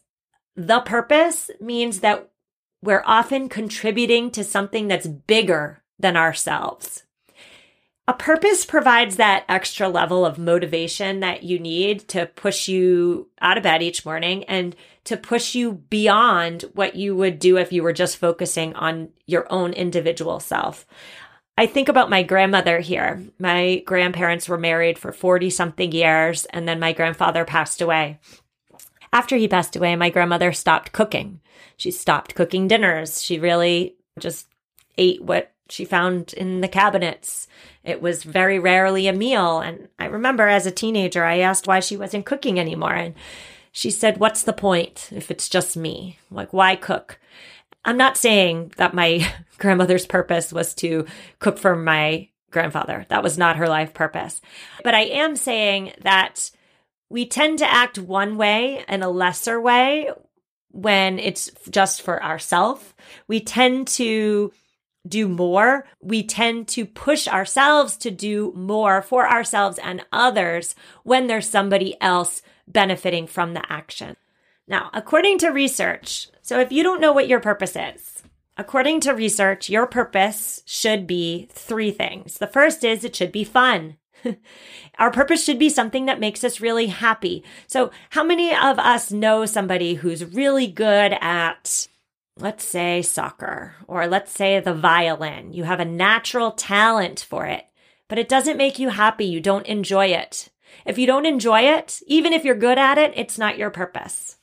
the 0.56 0.80
purpose 0.80 1.50
means 1.60 2.00
that 2.00 2.30
we're 2.82 3.02
often 3.04 3.48
contributing 3.48 4.30
to 4.30 4.44
something 4.44 4.88
that's 4.88 5.06
bigger 5.06 5.82
than 5.98 6.16
ourselves. 6.16 7.04
A 8.08 8.14
purpose 8.14 8.64
provides 8.64 9.16
that 9.16 9.44
extra 9.48 9.88
level 9.88 10.24
of 10.24 10.38
motivation 10.38 11.20
that 11.20 11.42
you 11.42 11.58
need 11.58 12.06
to 12.08 12.26
push 12.26 12.68
you 12.68 13.28
out 13.40 13.56
of 13.56 13.64
bed 13.64 13.82
each 13.82 14.04
morning 14.04 14.44
and 14.44 14.76
to 15.04 15.16
push 15.16 15.56
you 15.56 15.72
beyond 15.72 16.62
what 16.74 16.94
you 16.94 17.16
would 17.16 17.40
do 17.40 17.56
if 17.56 17.72
you 17.72 17.82
were 17.82 17.92
just 17.92 18.16
focusing 18.16 18.74
on 18.74 19.08
your 19.26 19.50
own 19.52 19.72
individual 19.72 20.38
self. 20.38 20.86
I 21.58 21.66
think 21.66 21.88
about 21.88 22.10
my 22.10 22.22
grandmother 22.22 22.78
here. 22.78 23.24
My 23.40 23.82
grandparents 23.86 24.48
were 24.48 24.58
married 24.58 24.98
for 24.98 25.10
40 25.10 25.50
something 25.50 25.90
years, 25.90 26.44
and 26.46 26.68
then 26.68 26.78
my 26.78 26.92
grandfather 26.92 27.44
passed 27.44 27.80
away. 27.80 28.20
After 29.12 29.36
he 29.36 29.48
passed 29.48 29.74
away, 29.74 29.96
my 29.96 30.10
grandmother 30.10 30.52
stopped 30.52 30.92
cooking. 30.92 31.40
She 31.76 31.90
stopped 31.90 32.34
cooking 32.34 32.68
dinners. 32.68 33.22
She 33.22 33.40
really 33.40 33.96
just 34.18 34.46
ate 34.98 35.22
what 35.22 35.52
she 35.68 35.84
found 35.84 36.32
in 36.34 36.60
the 36.60 36.68
cabinets. 36.68 37.48
It 37.84 38.00
was 38.00 38.22
very 38.22 38.58
rarely 38.58 39.08
a 39.08 39.12
meal. 39.12 39.60
And 39.60 39.88
I 39.98 40.06
remember 40.06 40.48
as 40.48 40.66
a 40.66 40.70
teenager, 40.70 41.24
I 41.24 41.38
asked 41.38 41.66
why 41.66 41.80
she 41.80 41.96
wasn't 41.96 42.26
cooking 42.26 42.58
anymore. 42.58 42.94
And 42.94 43.14
she 43.72 43.90
said, 43.90 44.18
What's 44.18 44.42
the 44.42 44.52
point 44.52 45.10
if 45.12 45.30
it's 45.30 45.48
just 45.48 45.76
me? 45.76 46.18
Like, 46.30 46.52
why 46.52 46.76
cook? 46.76 47.18
I'm 47.84 47.96
not 47.96 48.16
saying 48.16 48.72
that 48.76 48.94
my 48.94 49.26
grandmother's 49.58 50.06
purpose 50.06 50.52
was 50.52 50.74
to 50.74 51.06
cook 51.38 51.58
for 51.58 51.76
my 51.76 52.28
grandfather. 52.50 53.06
That 53.08 53.22
was 53.22 53.36
not 53.36 53.56
her 53.56 53.68
life 53.68 53.92
purpose. 53.92 54.40
But 54.82 54.94
I 54.94 55.02
am 55.02 55.36
saying 55.36 55.92
that 56.02 56.50
we 57.08 57.26
tend 57.26 57.58
to 57.58 57.70
act 57.70 57.98
one 57.98 58.36
way 58.36 58.84
in 58.88 59.02
a 59.02 59.10
lesser 59.10 59.60
way 59.60 60.10
when 60.70 61.18
it's 61.18 61.50
just 61.70 62.02
for 62.02 62.22
ourselves. 62.22 62.94
We 63.28 63.40
tend 63.40 63.88
to 63.88 64.52
do 65.08 65.28
more. 65.28 65.86
We 66.00 66.22
tend 66.22 66.68
to 66.68 66.86
push 66.86 67.28
ourselves 67.28 67.96
to 67.98 68.10
do 68.10 68.52
more 68.56 69.02
for 69.02 69.28
ourselves 69.28 69.78
and 69.78 70.04
others 70.12 70.74
when 71.02 71.26
there's 71.26 71.48
somebody 71.48 72.00
else 72.00 72.42
benefiting 72.66 73.26
from 73.26 73.54
the 73.54 73.62
action. 73.70 74.16
Now, 74.68 74.90
according 74.92 75.38
to 75.38 75.50
research, 75.50 76.28
so 76.42 76.58
if 76.60 76.72
you 76.72 76.82
don't 76.82 77.00
know 77.00 77.12
what 77.12 77.28
your 77.28 77.40
purpose 77.40 77.76
is, 77.76 78.22
according 78.56 79.00
to 79.00 79.12
research, 79.12 79.70
your 79.70 79.86
purpose 79.86 80.62
should 80.66 81.06
be 81.06 81.48
three 81.52 81.90
things. 81.90 82.38
The 82.38 82.46
first 82.46 82.84
is 82.84 83.04
it 83.04 83.14
should 83.14 83.32
be 83.32 83.44
fun. 83.44 83.96
Our 84.98 85.10
purpose 85.10 85.44
should 85.44 85.58
be 85.58 85.68
something 85.68 86.06
that 86.06 86.20
makes 86.20 86.42
us 86.42 86.60
really 86.60 86.86
happy. 86.86 87.44
So, 87.66 87.90
how 88.10 88.24
many 88.24 88.54
of 88.54 88.78
us 88.78 89.12
know 89.12 89.46
somebody 89.46 89.94
who's 89.94 90.24
really 90.24 90.66
good 90.66 91.16
at, 91.20 91.88
let's 92.38 92.64
say, 92.64 93.02
soccer, 93.02 93.74
or 93.86 94.06
let's 94.06 94.32
say 94.32 94.60
the 94.60 94.74
violin? 94.74 95.52
You 95.52 95.64
have 95.64 95.80
a 95.80 95.84
natural 95.84 96.52
talent 96.52 97.20
for 97.20 97.46
it, 97.46 97.64
but 98.08 98.18
it 98.18 98.28
doesn't 98.28 98.58
make 98.58 98.78
you 98.78 98.90
happy. 98.90 99.24
You 99.24 99.40
don't 99.40 99.66
enjoy 99.66 100.06
it. 100.06 100.50
If 100.84 100.98
you 100.98 101.06
don't 101.06 101.26
enjoy 101.26 101.60
it, 101.60 102.00
even 102.06 102.32
if 102.32 102.44
you're 102.44 102.54
good 102.54 102.78
at 102.78 102.98
it, 102.98 103.12
it's 103.16 103.38
not 103.38 103.58
your 103.58 103.70
purpose. 103.70 104.36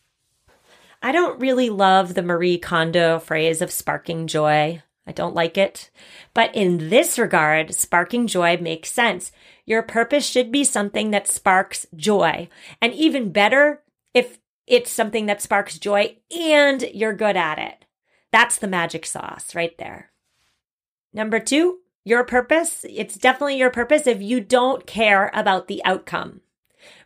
I 1.02 1.12
don't 1.12 1.40
really 1.40 1.70
love 1.70 2.14
the 2.14 2.24
Marie 2.24 2.58
Kondo 2.58 3.20
phrase 3.20 3.62
of 3.62 3.72
sparking 3.72 4.28
joy. 4.28 4.82
I 5.06 5.12
don't 5.12 5.36
like 5.36 5.58
it. 5.58 5.92
But 6.34 6.56
in 6.56 6.90
this 6.90 7.20
regard, 7.20 7.76
sparking 7.76 8.28
joy 8.28 8.58
makes 8.58 8.90
sense. 8.90 9.32
Your 9.66 9.84
purpose 9.84 10.26
should 10.26 10.52
be 10.52 10.64
something 10.64 11.12
that 11.12 11.28
sparks 11.28 11.86
joy. 11.96 12.48
And 12.82 12.94
even 12.94 13.32
better, 13.32 13.84
if 14.14 14.40
it's 14.66 14.92
something 14.92 15.26
that 15.26 15.42
sparks 15.42 15.78
joy 15.78 16.18
and 16.36 16.82
you're 16.94 17.14
good 17.14 17.36
at 17.36 17.60
it. 17.60 17.83
That's 18.34 18.58
the 18.58 18.68
magic 18.68 19.06
sauce 19.06 19.54
right 19.54 19.78
there. 19.78 20.10
Number 21.14 21.40
two, 21.40 21.82
your 22.04 22.26
purpose. 22.26 22.84
It's 22.90 23.16
definitely 23.16 23.60
your 23.60 23.70
purpose 23.70 24.08
if 24.08 24.24
you 24.24 24.42
don't 24.42 24.88
care 24.88 25.30
about 25.36 25.68
the 25.68 25.86
outcome. 25.86 26.42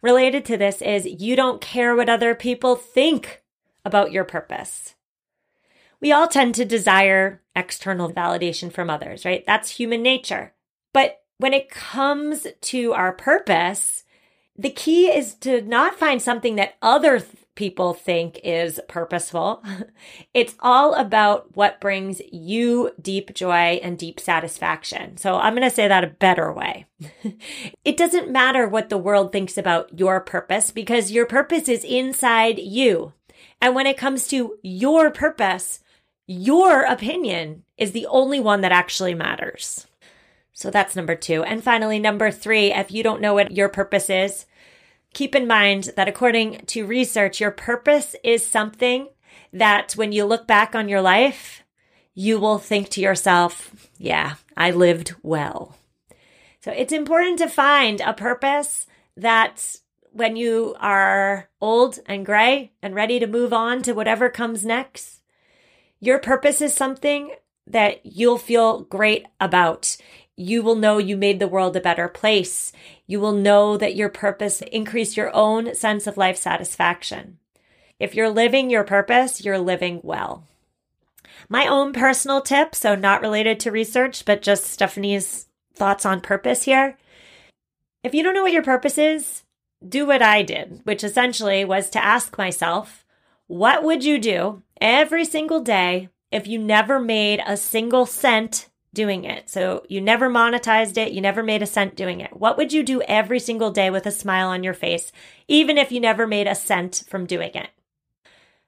Related 0.02 0.46
to 0.46 0.56
this 0.56 0.82
is 0.82 1.06
you 1.06 1.36
don't 1.36 1.60
care 1.60 1.96
what 1.96 2.08
other 2.08 2.34
people 2.34 2.78
think 2.78 3.44
about 3.84 4.14
your 4.14 4.24
purpose. 4.24 4.96
We 6.00 6.14
all 6.14 6.30
tend 6.30 6.56
to 6.56 6.66
desire 6.66 7.42
external 7.56 8.10
validation 8.10 8.72
from 8.72 8.90
others, 8.90 9.26
right? 9.26 9.44
That's 9.46 9.72
human 9.72 10.02
nature. 10.02 10.54
But 10.94 11.24
when 11.40 11.54
it 11.54 11.70
comes 11.70 12.48
to 12.62 12.94
our 12.94 13.12
purpose, 13.12 14.06
the 14.58 14.70
key 14.70 15.08
is 15.08 15.36
to 15.36 15.62
not 15.62 15.96
find 15.96 16.22
something 16.22 16.56
that 16.56 16.76
other 16.82 17.20
th- 17.20 17.32
people 17.56 17.94
think 17.94 18.40
is 18.44 18.80
purposeful. 18.88 19.64
It's 20.34 20.54
all 20.60 20.94
about 20.94 21.56
what 21.56 21.82
brings 21.82 22.22
you 22.32 22.92
deep 23.02 23.34
joy 23.34 23.80
and 23.82 23.98
deep 23.98 24.20
satisfaction. 24.20 25.18
So 25.18 25.36
I'm 25.36 25.56
going 25.56 25.68
to 25.68 25.76
say 25.76 25.88
that 25.88 26.04
a 26.04 26.08
better 26.08 26.54
way. 26.54 26.86
it 27.84 27.98
doesn't 27.98 28.30
matter 28.30 28.68
what 28.68 28.90
the 28.90 29.00
world 29.00 29.32
thinks 29.32 29.58
about 29.58 29.98
your 29.98 30.20
purpose 30.20 30.70
because 30.70 31.12
your 31.12 31.26
purpose 31.26 31.68
is 31.68 31.84
inside 31.84 32.60
you. 32.60 33.14
And 33.60 33.74
when 33.74 33.88
it 33.88 33.98
comes 33.98 34.28
to 34.28 34.60
your 34.62 35.10
purpose, 35.10 35.80
your 36.28 36.84
opinion 36.84 37.64
is 37.78 37.94
the 37.94 38.06
only 38.06 38.40
one 38.40 38.62
that 38.62 38.72
actually 38.72 39.16
matters. 39.16 39.87
So 40.58 40.72
that's 40.72 40.96
number 40.96 41.14
two. 41.14 41.44
And 41.44 41.64
finally, 41.64 42.00
number 42.00 42.32
three, 42.32 42.74
if 42.74 42.92
you 42.92 43.04
don't 43.04 43.22
know 43.22 43.36
what 43.36 43.52
your 43.52 43.70
purpose 43.70 44.10
is, 44.10 44.48
keep 45.14 45.36
in 45.36 45.46
mind 45.46 45.92
that 45.96 46.08
according 46.08 46.66
to 46.66 46.84
research, 46.84 47.40
your 47.40 47.52
purpose 47.52 48.16
is 48.24 48.44
something 48.44 49.08
that 49.54 49.94
when 49.94 50.12
you 50.12 50.26
look 50.26 50.48
back 50.48 50.74
on 50.74 50.90
your 50.90 51.00
life, 51.00 51.64
you 52.16 52.40
will 52.40 52.58
think 52.58 52.90
to 52.90 53.02
yourself, 53.02 53.88
yeah, 54.00 54.38
I 54.58 54.72
lived 54.72 55.14
well. 55.22 55.78
So 56.62 56.72
it's 56.72 56.92
important 56.92 57.38
to 57.38 57.50
find 57.50 58.02
a 58.02 58.14
purpose 58.14 58.88
that 59.16 59.76
when 60.12 60.36
you 60.38 60.76
are 60.80 61.50
old 61.62 62.00
and 62.08 62.26
gray 62.26 62.72
and 62.82 62.96
ready 62.96 63.20
to 63.20 63.28
move 63.28 63.54
on 63.54 63.84
to 63.84 63.94
whatever 63.94 64.28
comes 64.28 64.66
next, 64.66 65.22
your 66.00 66.18
purpose 66.18 66.62
is 66.62 66.74
something 66.74 67.36
that 67.68 68.04
you'll 68.04 68.40
feel 68.40 68.82
great 68.82 69.28
about. 69.40 69.98
You 70.40 70.62
will 70.62 70.76
know 70.76 71.00
you 71.00 71.18
made 71.18 71.40
the 71.40 71.48
world 71.48 71.76
a 71.76 71.82
better 71.82 72.08
place. 72.08 72.72
You 73.08 73.20
will 73.20 73.32
know 73.32 73.76
that 73.76 73.96
your 73.96 74.08
purpose 74.08 74.62
increased 74.62 75.18
your 75.18 75.36
own 75.36 75.74
sense 75.74 76.06
of 76.06 76.16
life 76.16 76.38
satisfaction. 76.38 77.40
If 78.00 78.14
you're 78.14 78.30
living 78.30 78.70
your 78.70 78.84
purpose, 78.84 79.44
you're 79.44 79.58
living 79.58 80.00
well. 80.04 80.44
My 81.50 81.66
own 81.66 81.92
personal 81.92 82.42
tip, 82.42 82.76
so 82.76 82.94
not 82.94 83.22
related 83.22 83.60
to 83.62 83.72
research, 83.72 84.26
but 84.26 84.44
just 84.44 84.66
Stephanie's 84.66 85.48
thoughts 85.74 86.06
on 86.06 86.22
purpose 86.22 86.64
here. 86.64 86.98
If 88.04 88.14
you 88.14 88.22
don't 88.22 88.36
know 88.36 88.44
what 88.44 88.52
your 88.52 88.64
purpose 88.64 89.00
is, 89.00 89.42
do 89.88 90.06
what 90.06 90.22
I 90.22 90.44
did, 90.44 90.82
which 90.84 91.04
essentially 91.04 91.66
was 91.66 91.90
to 91.92 92.04
ask 92.04 92.38
myself, 92.38 93.06
what 93.48 93.84
would 93.84 94.04
you 94.04 94.20
do 94.20 94.62
every 94.80 95.26
single 95.26 95.62
day 95.62 96.10
if 96.32 96.46
you 96.46 96.60
never 96.60 97.00
made 97.00 97.42
a 97.46 97.58
single 97.58 98.06
cent 98.06 98.70
doing 98.98 99.24
it? 99.24 99.50
So 99.50 99.84
you 99.88 100.02
never 100.02 100.28
monetized 100.30 100.98
it, 100.98 101.14
you 101.14 101.22
never 101.22 101.44
made 101.44 101.62
a 101.64 101.74
cent 101.76 101.96
doing 101.96 102.20
it. 102.26 102.36
What 102.36 102.58
would 102.58 102.74
you 102.74 102.84
do 102.84 103.02
every 103.04 103.40
single 103.40 103.72
day 103.72 103.90
with 103.92 104.06
a 104.08 104.12
smile 104.12 104.50
on 104.50 104.64
your 104.64 104.74
face, 104.74 105.12
even 105.48 105.78
if 105.78 105.92
you 105.92 106.02
never 106.02 106.26
made 106.28 106.48
a 106.48 106.56
cent 106.56 107.04
from 107.08 107.26
doing 107.26 107.52
it? 107.54 107.70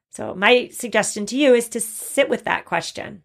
So 0.09 0.33
my 0.33 0.69
suggestion 0.71 1.25
to 1.27 1.35
you 1.35 1.53
is 1.53 1.69
to 1.69 1.79
sit 1.79 2.29
with 2.29 2.43
that 2.45 2.65
question 2.65 3.23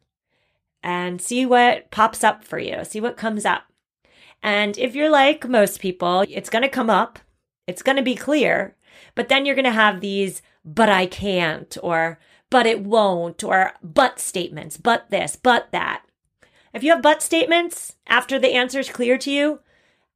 and 0.83 1.21
see 1.21 1.47
what 1.47 1.90
pops 1.90 2.25
up 2.25 2.45
for 2.45 2.59
you, 2.59 2.85
see 2.85 3.01
what 3.01 3.17
comes 3.17 3.45
up. 3.45 3.64
And 4.43 4.77
if 4.79 4.95
you're 4.95 5.11
like 5.11 5.49
most 5.49 5.81
people, 5.81 6.25
it's 6.29 6.51
going 6.51 6.64
to 6.64 6.79
come 6.79 6.90
up 6.90 7.19
It's 7.67 7.83
going 7.83 7.97
to 7.97 8.03
be 8.03 8.14
clear, 8.14 8.77
but 9.14 9.29
then 9.29 9.47
you're 9.47 9.55
going 9.55 9.64
to 9.64 9.71
have 9.71 10.01
these, 10.01 10.43
but 10.64 10.88
I 10.88 11.07
can't, 11.07 11.77
or 11.83 12.19
but 12.51 12.67
it 12.67 12.85
won't, 12.85 13.43
or 13.43 13.73
but 13.83 14.21
statements, 14.21 14.77
but 14.77 15.11
this, 15.11 15.37
but 15.37 15.73
that. 15.73 16.03
If 16.75 16.83
you 16.83 16.91
have 16.91 17.03
but 17.03 17.23
statements 17.23 17.95
after 18.09 18.39
the 18.39 18.53
answer 18.53 18.81
is 18.81 18.91
clear 18.91 19.17
to 19.19 19.31
you, 19.31 19.61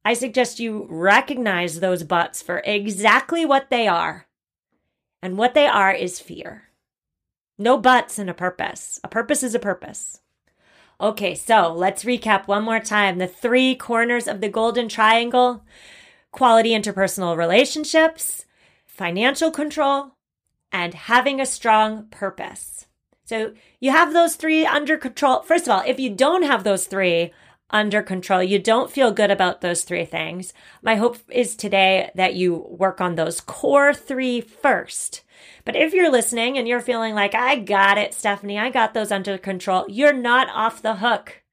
I 0.03 0.13
suggest 0.13 0.59
you 0.59 0.87
recognize 0.89 1.79
those 1.79 2.03
buts 2.03 2.41
for 2.41 2.61
exactly 2.65 3.45
what 3.45 3.69
they 3.69 3.87
are. 3.87 4.27
And 5.21 5.37
what 5.37 5.53
they 5.53 5.67
are 5.67 5.93
is 5.93 6.19
fear. 6.19 6.63
No 7.57 7.77
buts 7.77 8.19
in 8.19 8.27
a 8.27 8.33
purpose. 8.33 8.99
A 9.03 9.07
purpose 9.07 9.41
is 9.41 9.55
a 9.55 9.59
purpose. 9.59 10.19
Okay, 10.99 11.33
so 11.33 11.73
let's 11.73 12.03
recap 12.03 12.47
one 12.47 12.63
more 12.63 12.81
time 12.81 13.17
the 13.17 13.27
three 13.27 13.73
corners 13.73 14.27
of 14.27 14.41
the 14.41 14.49
golden 14.49 14.89
triangle 14.89 15.63
quality 16.31 16.71
interpersonal 16.71 17.37
relationships, 17.37 18.45
financial 18.85 19.49
control, 19.49 20.11
and 20.71 20.93
having 20.93 21.39
a 21.39 21.45
strong 21.45 22.05
purpose. 22.11 22.85
So 23.29 23.53
you 23.79 23.91
have 23.91 24.11
those 24.11 24.35
three 24.35 24.65
under 24.65 24.97
control. 24.97 25.43
First 25.43 25.67
of 25.67 25.69
all, 25.69 25.83
if 25.85 25.99
you 25.99 26.09
don't 26.09 26.41
have 26.41 26.63
those 26.63 26.87
three 26.87 27.31
under 27.69 28.01
control, 28.01 28.41
you 28.41 28.57
don't 28.57 28.89
feel 28.89 29.11
good 29.11 29.29
about 29.29 29.61
those 29.61 29.83
three 29.83 30.05
things. 30.05 30.51
My 30.81 30.95
hope 30.95 31.17
is 31.29 31.55
today 31.55 32.09
that 32.15 32.33
you 32.33 32.65
work 32.67 32.99
on 32.99 33.13
those 33.13 33.39
core 33.39 33.93
three 33.93 34.41
first. 34.41 35.21
But 35.63 35.75
if 35.75 35.93
you're 35.93 36.11
listening 36.11 36.57
and 36.57 36.67
you're 36.67 36.81
feeling 36.81 37.13
like, 37.13 37.35
I 37.35 37.57
got 37.57 37.99
it, 37.99 38.15
Stephanie, 38.15 38.57
I 38.57 38.71
got 38.71 38.95
those 38.95 39.11
under 39.11 39.37
control, 39.37 39.85
you're 39.87 40.11
not 40.11 40.49
off 40.49 40.81
the 40.81 40.95
hook. 40.95 41.43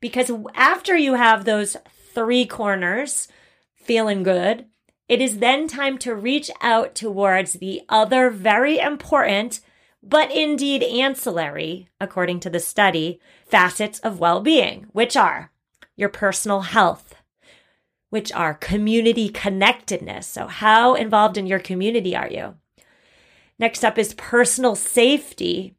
Because 0.00 0.30
after 0.54 0.96
you 0.96 1.16
have 1.16 1.44
those 1.44 1.76
three 2.14 2.46
corners 2.46 3.28
feeling 3.74 4.22
good, 4.22 4.64
it 5.06 5.20
is 5.20 5.40
then 5.40 5.68
time 5.68 5.98
to 5.98 6.14
reach 6.14 6.50
out 6.62 6.94
towards 6.94 7.54
the 7.54 7.82
other 7.90 8.30
very 8.30 8.78
important, 8.78 9.60
but 10.08 10.30
indeed 10.30 10.84
ancillary, 10.84 11.88
according 12.00 12.38
to 12.40 12.50
the 12.50 12.60
study, 12.60 13.20
facets 13.44 13.98
of 14.00 14.20
well 14.20 14.40
being, 14.40 14.86
which 14.92 15.16
are 15.16 15.50
your 15.96 16.08
personal 16.08 16.60
health, 16.60 17.16
which 18.10 18.30
are 18.32 18.54
community 18.54 19.28
connectedness. 19.28 20.26
So, 20.28 20.46
how 20.46 20.94
involved 20.94 21.36
in 21.36 21.46
your 21.46 21.58
community 21.58 22.14
are 22.14 22.28
you? 22.28 22.54
Next 23.58 23.84
up 23.84 23.98
is 23.98 24.14
personal 24.14 24.76
safety. 24.76 25.74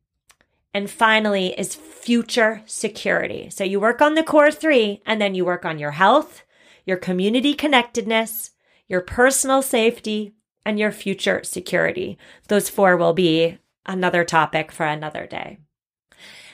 And 0.74 0.92
finally 0.92 1.56
is 1.58 1.74
future 1.74 2.62
security. 2.68 3.50
So 3.50 3.64
you 3.64 3.80
work 3.80 4.00
on 4.00 4.14
the 4.14 4.22
core 4.22 4.52
three 4.52 5.02
and 5.08 5.20
then 5.20 5.34
you 5.34 5.44
work 5.44 5.66
on 5.66 5.80
your 5.80 5.92
health, 5.92 6.44
your 6.86 6.98
community 6.98 7.56
connectedness, 7.56 8.52
your 8.88 9.02
personal 9.02 9.64
safety, 9.64 10.36
and 10.64 10.78
your 10.78 10.92
future 10.92 11.44
security. 11.44 12.20
Those 12.48 12.70
four 12.70 12.96
will 12.96 13.14
be 13.14 13.58
another 13.88 14.24
topic 14.24 14.72
for 14.72 14.86
another 14.86 15.26
day. 15.26 15.60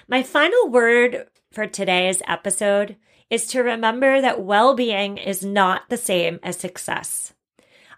My 0.07 0.23
final 0.23 0.69
word 0.69 1.27
for 1.51 1.67
today's 1.67 2.21
episode 2.27 2.97
is 3.29 3.47
to 3.47 3.63
remember 3.63 4.21
that 4.21 4.43
well 4.43 4.75
being 4.75 5.17
is 5.17 5.43
not 5.43 5.89
the 5.89 5.97
same 5.97 6.39
as 6.43 6.57
success. 6.57 7.33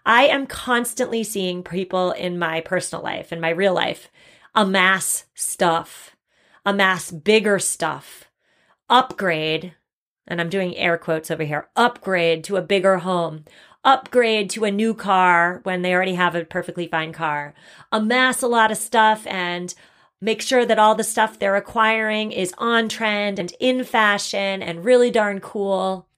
I 0.04 0.26
am 0.26 0.46
constantly 0.46 1.22
seeing 1.24 1.62
people 1.62 2.12
in 2.12 2.38
my 2.38 2.60
personal 2.60 3.02
life, 3.04 3.32
in 3.32 3.40
my 3.40 3.50
real 3.50 3.74
life, 3.74 4.10
amass 4.54 5.26
stuff, 5.34 6.16
amass 6.64 7.10
bigger 7.10 7.58
stuff, 7.58 8.30
upgrade, 8.88 9.74
and 10.26 10.40
I'm 10.40 10.48
doing 10.48 10.76
air 10.76 10.98
quotes 10.98 11.30
over 11.30 11.44
here, 11.44 11.68
upgrade 11.76 12.44
to 12.44 12.56
a 12.56 12.62
bigger 12.62 12.98
home, 12.98 13.44
upgrade 13.84 14.50
to 14.50 14.64
a 14.64 14.70
new 14.70 14.94
car 14.94 15.60
when 15.62 15.82
they 15.82 15.94
already 15.94 16.14
have 16.14 16.34
a 16.34 16.44
perfectly 16.44 16.88
fine 16.88 17.12
car, 17.12 17.54
amass 17.92 18.42
a 18.42 18.48
lot 18.48 18.70
of 18.70 18.76
stuff 18.76 19.26
and 19.26 19.74
make 20.20 20.42
sure 20.42 20.66
that 20.66 20.78
all 20.78 20.94
the 20.94 21.04
stuff 21.04 21.38
they're 21.38 21.56
acquiring 21.56 22.32
is 22.32 22.54
on 22.58 22.88
trend 22.88 23.38
and 23.38 23.52
in 23.60 23.84
fashion 23.84 24.62
and 24.62 24.84
really 24.84 25.10
darn 25.10 25.40
cool. 25.40 26.08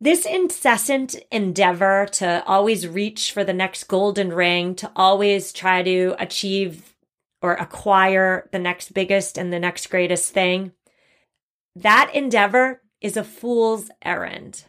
This 0.00 0.24
incessant 0.24 1.16
endeavor 1.32 2.06
to 2.12 2.44
always 2.46 2.86
reach 2.86 3.32
for 3.32 3.42
the 3.42 3.52
next 3.52 3.84
golden 3.84 4.32
ring, 4.32 4.76
to 4.76 4.90
always 4.94 5.52
try 5.52 5.82
to 5.82 6.14
achieve 6.20 6.94
or 7.42 7.54
acquire 7.54 8.48
the 8.52 8.60
next 8.60 8.94
biggest 8.94 9.36
and 9.36 9.52
the 9.52 9.58
next 9.58 9.88
greatest 9.90 10.32
thing, 10.32 10.72
that 11.74 12.12
endeavor 12.14 12.80
is 13.00 13.16
a 13.16 13.24
fool's 13.24 13.90
errand. 14.04 14.64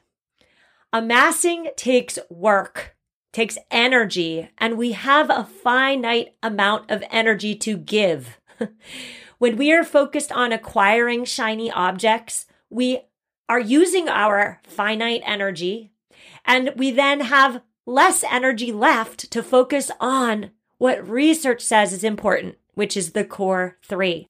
Amassing 0.91 1.69
takes 1.75 2.17
work, 2.29 2.95
takes 3.31 3.57
energy, 3.69 4.49
and 4.57 4.77
we 4.77 4.93
have 4.93 5.29
a 5.29 5.43
finite 5.43 6.35
amount 6.41 6.89
of 6.89 7.03
energy 7.11 7.55
to 7.55 7.77
give. 7.77 8.39
when 9.37 9.55
we 9.55 9.71
are 9.71 9.83
focused 9.83 10.31
on 10.31 10.51
acquiring 10.51 11.25
shiny 11.25 11.69
objects, 11.71 12.47
we 12.69 13.01
are 13.47 13.59
using 13.59 14.09
our 14.09 14.61
finite 14.63 15.21
energy, 15.25 15.91
and 16.45 16.71
we 16.75 16.91
then 16.91 17.21
have 17.21 17.61
less 17.85 18.23
energy 18.23 18.71
left 18.71 19.31
to 19.31 19.41
focus 19.41 19.91
on 19.99 20.51
what 20.77 21.07
research 21.07 21.61
says 21.61 21.91
is 21.91 22.03
important, 22.03 22.55
which 22.73 22.95
is 22.95 23.11
the 23.11 23.23
core 23.23 23.77
three. 23.83 24.27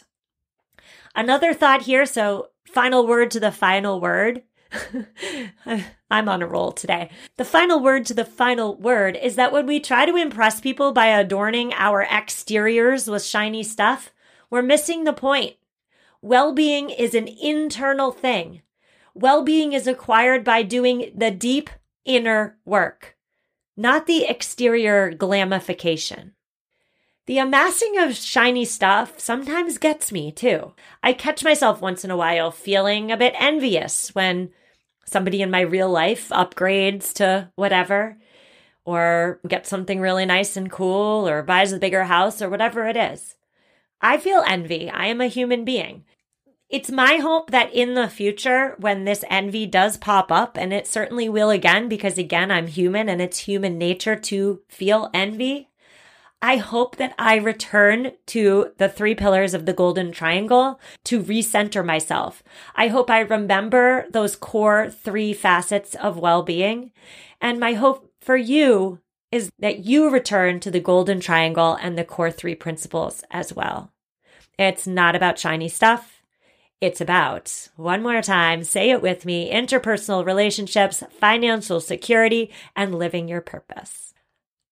Another 1.16 1.54
thought 1.54 1.84
here. 1.84 2.06
So, 2.06 2.50
final 2.70 3.06
word 3.08 3.32
to 3.32 3.40
the 3.40 3.52
final 3.52 4.00
word. 4.00 4.44
I'm 6.12 6.30
on 6.30 6.42
a 6.42 6.48
roll 6.48 6.72
today. 6.72 7.10
The 7.38 7.46
final 7.46 7.80
word 7.80 8.06
to 8.06 8.14
the 8.14 8.26
final 8.26 8.76
word 8.76 9.18
is 9.22 9.36
that 9.36 9.52
when 9.52 9.66
we 9.66 9.80
try 9.80 10.06
to 10.06 10.16
impress 10.16 10.62
people 10.62 10.92
by 10.92 11.08
adorning 11.08 11.74
our 11.74 12.04
exteriors 12.04 13.08
with 13.08 13.24
shiny 13.24 13.64
stuff, 13.64 14.12
we're 14.50 14.62
missing 14.62 15.04
the 15.04 15.14
point. 15.14 15.56
Well 16.22 16.54
being 16.54 16.90
is 16.90 17.16
an 17.16 17.28
internal 17.28 18.12
thing. 18.12 18.62
Well 19.14 19.44
being 19.44 19.74
is 19.74 19.88
acquired 19.88 20.44
by 20.44 20.64
doing 20.64 21.12
the 21.16 21.32
deep 21.32 21.70
inner 22.06 22.58
work, 22.66 23.16
not 23.76 24.06
the 24.06 24.26
exterior 24.26 25.12
glamification. 25.12 26.34
The 27.30 27.38
amassing 27.38 27.96
of 28.00 28.16
shiny 28.16 28.66
stuff 28.66 29.20
sometimes 29.20 29.78
gets 29.78 30.12
me 30.12 30.32
too. 30.32 30.74
I 31.04 31.14
catch 31.14 31.44
myself 31.44 31.80
once 31.80 32.04
in 32.04 32.10
a 32.10 32.18
while 32.18 32.50
feeling 32.50 33.12
a 33.12 33.18
bit 33.18 33.36
envious 33.38 34.16
when 34.16 34.50
somebody 35.06 35.44
in 35.44 35.52
my 35.52 35.62
real 35.62 35.92
life 35.92 36.30
upgrades 36.30 37.14
to 37.18 37.52
whatever, 37.54 38.18
or 38.84 39.40
gets 39.48 39.70
something 39.70 40.00
really 40.00 40.26
nice 40.26 40.58
and 40.58 40.72
cool, 40.72 41.30
or 41.30 41.44
buys 41.44 41.72
a 41.72 41.78
bigger 41.78 42.06
house, 42.06 42.42
or 42.42 42.50
whatever 42.50 42.88
it 42.88 42.98
is. 42.98 43.36
I 44.02 44.18
feel 44.18 44.44
envy. 44.48 44.90
I 44.90 45.06
am 45.06 45.22
a 45.22 45.28
human 45.28 45.64
being. 45.64 46.06
It's 46.68 46.90
my 46.90 47.18
hope 47.18 47.52
that 47.52 47.72
in 47.72 47.94
the 47.94 48.10
future, 48.10 48.74
when 48.80 49.06
this 49.06 49.24
envy 49.30 49.68
does 49.68 49.98
pop 49.98 50.32
up, 50.32 50.58
and 50.58 50.74
it 50.74 50.88
certainly 50.88 51.30
will 51.30 51.52
again, 51.52 51.90
because 51.90 52.18
again, 52.18 52.50
I'm 52.50 52.66
human 52.66 53.08
and 53.08 53.22
it's 53.22 53.38
human 53.38 53.78
nature 53.78 54.16
to 54.16 54.62
feel 54.68 55.12
envy. 55.14 55.69
I 56.42 56.56
hope 56.56 56.96
that 56.96 57.14
I 57.20 57.36
return 57.36 58.14
to 58.28 58.72
the 58.78 58.88
three 58.88 59.14
pillars 59.14 59.54
of 59.54 59.66
the 59.66 59.74
golden 59.74 60.12
triangle 60.12 60.80
to 61.06 61.22
recenter 61.22 61.86
myself. 61.86 62.42
I 62.76 62.88
hope 62.88 63.10
I 63.10 63.20
remember 63.20 64.06
those 64.10 64.38
core 64.38 64.90
three 64.90 65.34
facets 65.34 65.96
of 65.96 66.18
well 66.18 66.44
being. 66.44 66.92
And 67.42 67.60
my 67.60 67.74
hope 67.74 68.12
for 68.22 68.38
you 68.38 69.00
is 69.32 69.52
that 69.60 69.80
you 69.80 70.10
return 70.10 70.60
to 70.62 70.72
the 70.72 70.80
golden 70.80 71.20
triangle 71.20 71.78
and 71.82 71.98
the 71.98 72.06
core 72.06 72.32
three 72.32 72.56
principles 72.56 73.24
as 73.32 73.54
well. 73.54 73.92
It's 74.58 74.88
not 74.88 75.16
about 75.16 75.40
shiny 75.40 75.70
stuff. 75.70 76.24
It's 76.82 77.02
about, 77.02 77.68
one 77.76 78.02
more 78.02 78.22
time, 78.22 78.64
say 78.64 78.90
it 78.90 79.02
with 79.02 79.26
me 79.26 79.52
interpersonal 79.52 80.26
relationships, 80.26 81.04
financial 81.12 81.82
security, 81.82 82.50
and 82.76 82.96
living 82.98 83.28
your 83.28 83.42
purpose. 83.42 84.14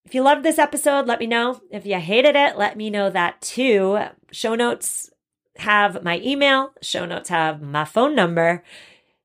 If 0.08 0.16
you 0.16 0.22
loved 0.22 0.44
this 0.44 0.58
episode, 0.58 1.06
let 1.06 1.20
me 1.20 1.28
know. 1.28 1.60
If 1.70 1.86
you 1.86 2.00
hated 2.00 2.38
it, 2.38 2.58
let 2.58 2.78
me 2.78 2.90
know 2.90 3.10
that 3.10 3.42
too. 3.42 4.00
Show 4.32 4.56
notes 4.56 5.10
have 5.58 6.02
my 6.02 6.22
email, 6.24 6.72
show 6.82 7.06
notes 7.06 7.28
have 7.28 7.62
my 7.62 7.84
phone 7.84 8.16
number. 8.16 8.64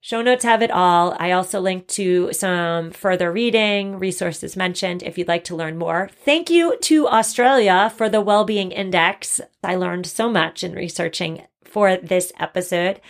Show 0.00 0.22
notes 0.22 0.42
have 0.42 0.60
it 0.60 0.72
all. 0.72 1.14
I 1.20 1.30
also 1.30 1.60
link 1.60 1.86
to 1.88 2.32
some 2.32 2.90
further 2.90 3.30
reading, 3.30 4.00
resources 4.00 4.56
mentioned 4.56 5.04
if 5.04 5.16
you'd 5.16 5.28
like 5.28 5.44
to 5.44 5.54
learn 5.54 5.78
more. 5.78 6.10
Thank 6.24 6.50
you 6.50 6.76
to 6.78 7.06
Australia 7.06 7.92
for 7.96 8.08
the 8.08 8.20
Wellbeing 8.20 8.72
Index. 8.72 9.40
I 9.62 9.76
learned 9.76 10.06
so 10.06 10.28
much 10.28 10.64
in 10.64 10.72
researching 10.72 11.44
for 11.62 11.96
this 11.96 12.32
episode. 12.40 13.00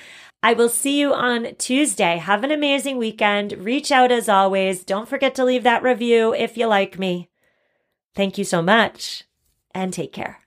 I 0.42 0.52
will 0.52 0.68
see 0.68 1.00
you 1.00 1.14
on 1.14 1.54
Tuesday. 1.56 2.18
Have 2.18 2.44
an 2.44 2.50
amazing 2.50 2.98
weekend. 2.98 3.52
Reach 3.52 3.90
out 3.90 4.12
as 4.12 4.28
always. 4.28 4.84
Don't 4.84 5.08
forget 5.08 5.34
to 5.36 5.44
leave 5.46 5.62
that 5.62 5.82
review 5.82 6.34
if 6.34 6.58
you 6.58 6.66
like 6.66 6.98
me. 6.98 7.30
Thank 8.14 8.38
you 8.38 8.44
so 8.44 8.62
much 8.62 9.24
and 9.74 9.92
take 9.92 10.12
care. 10.12 10.41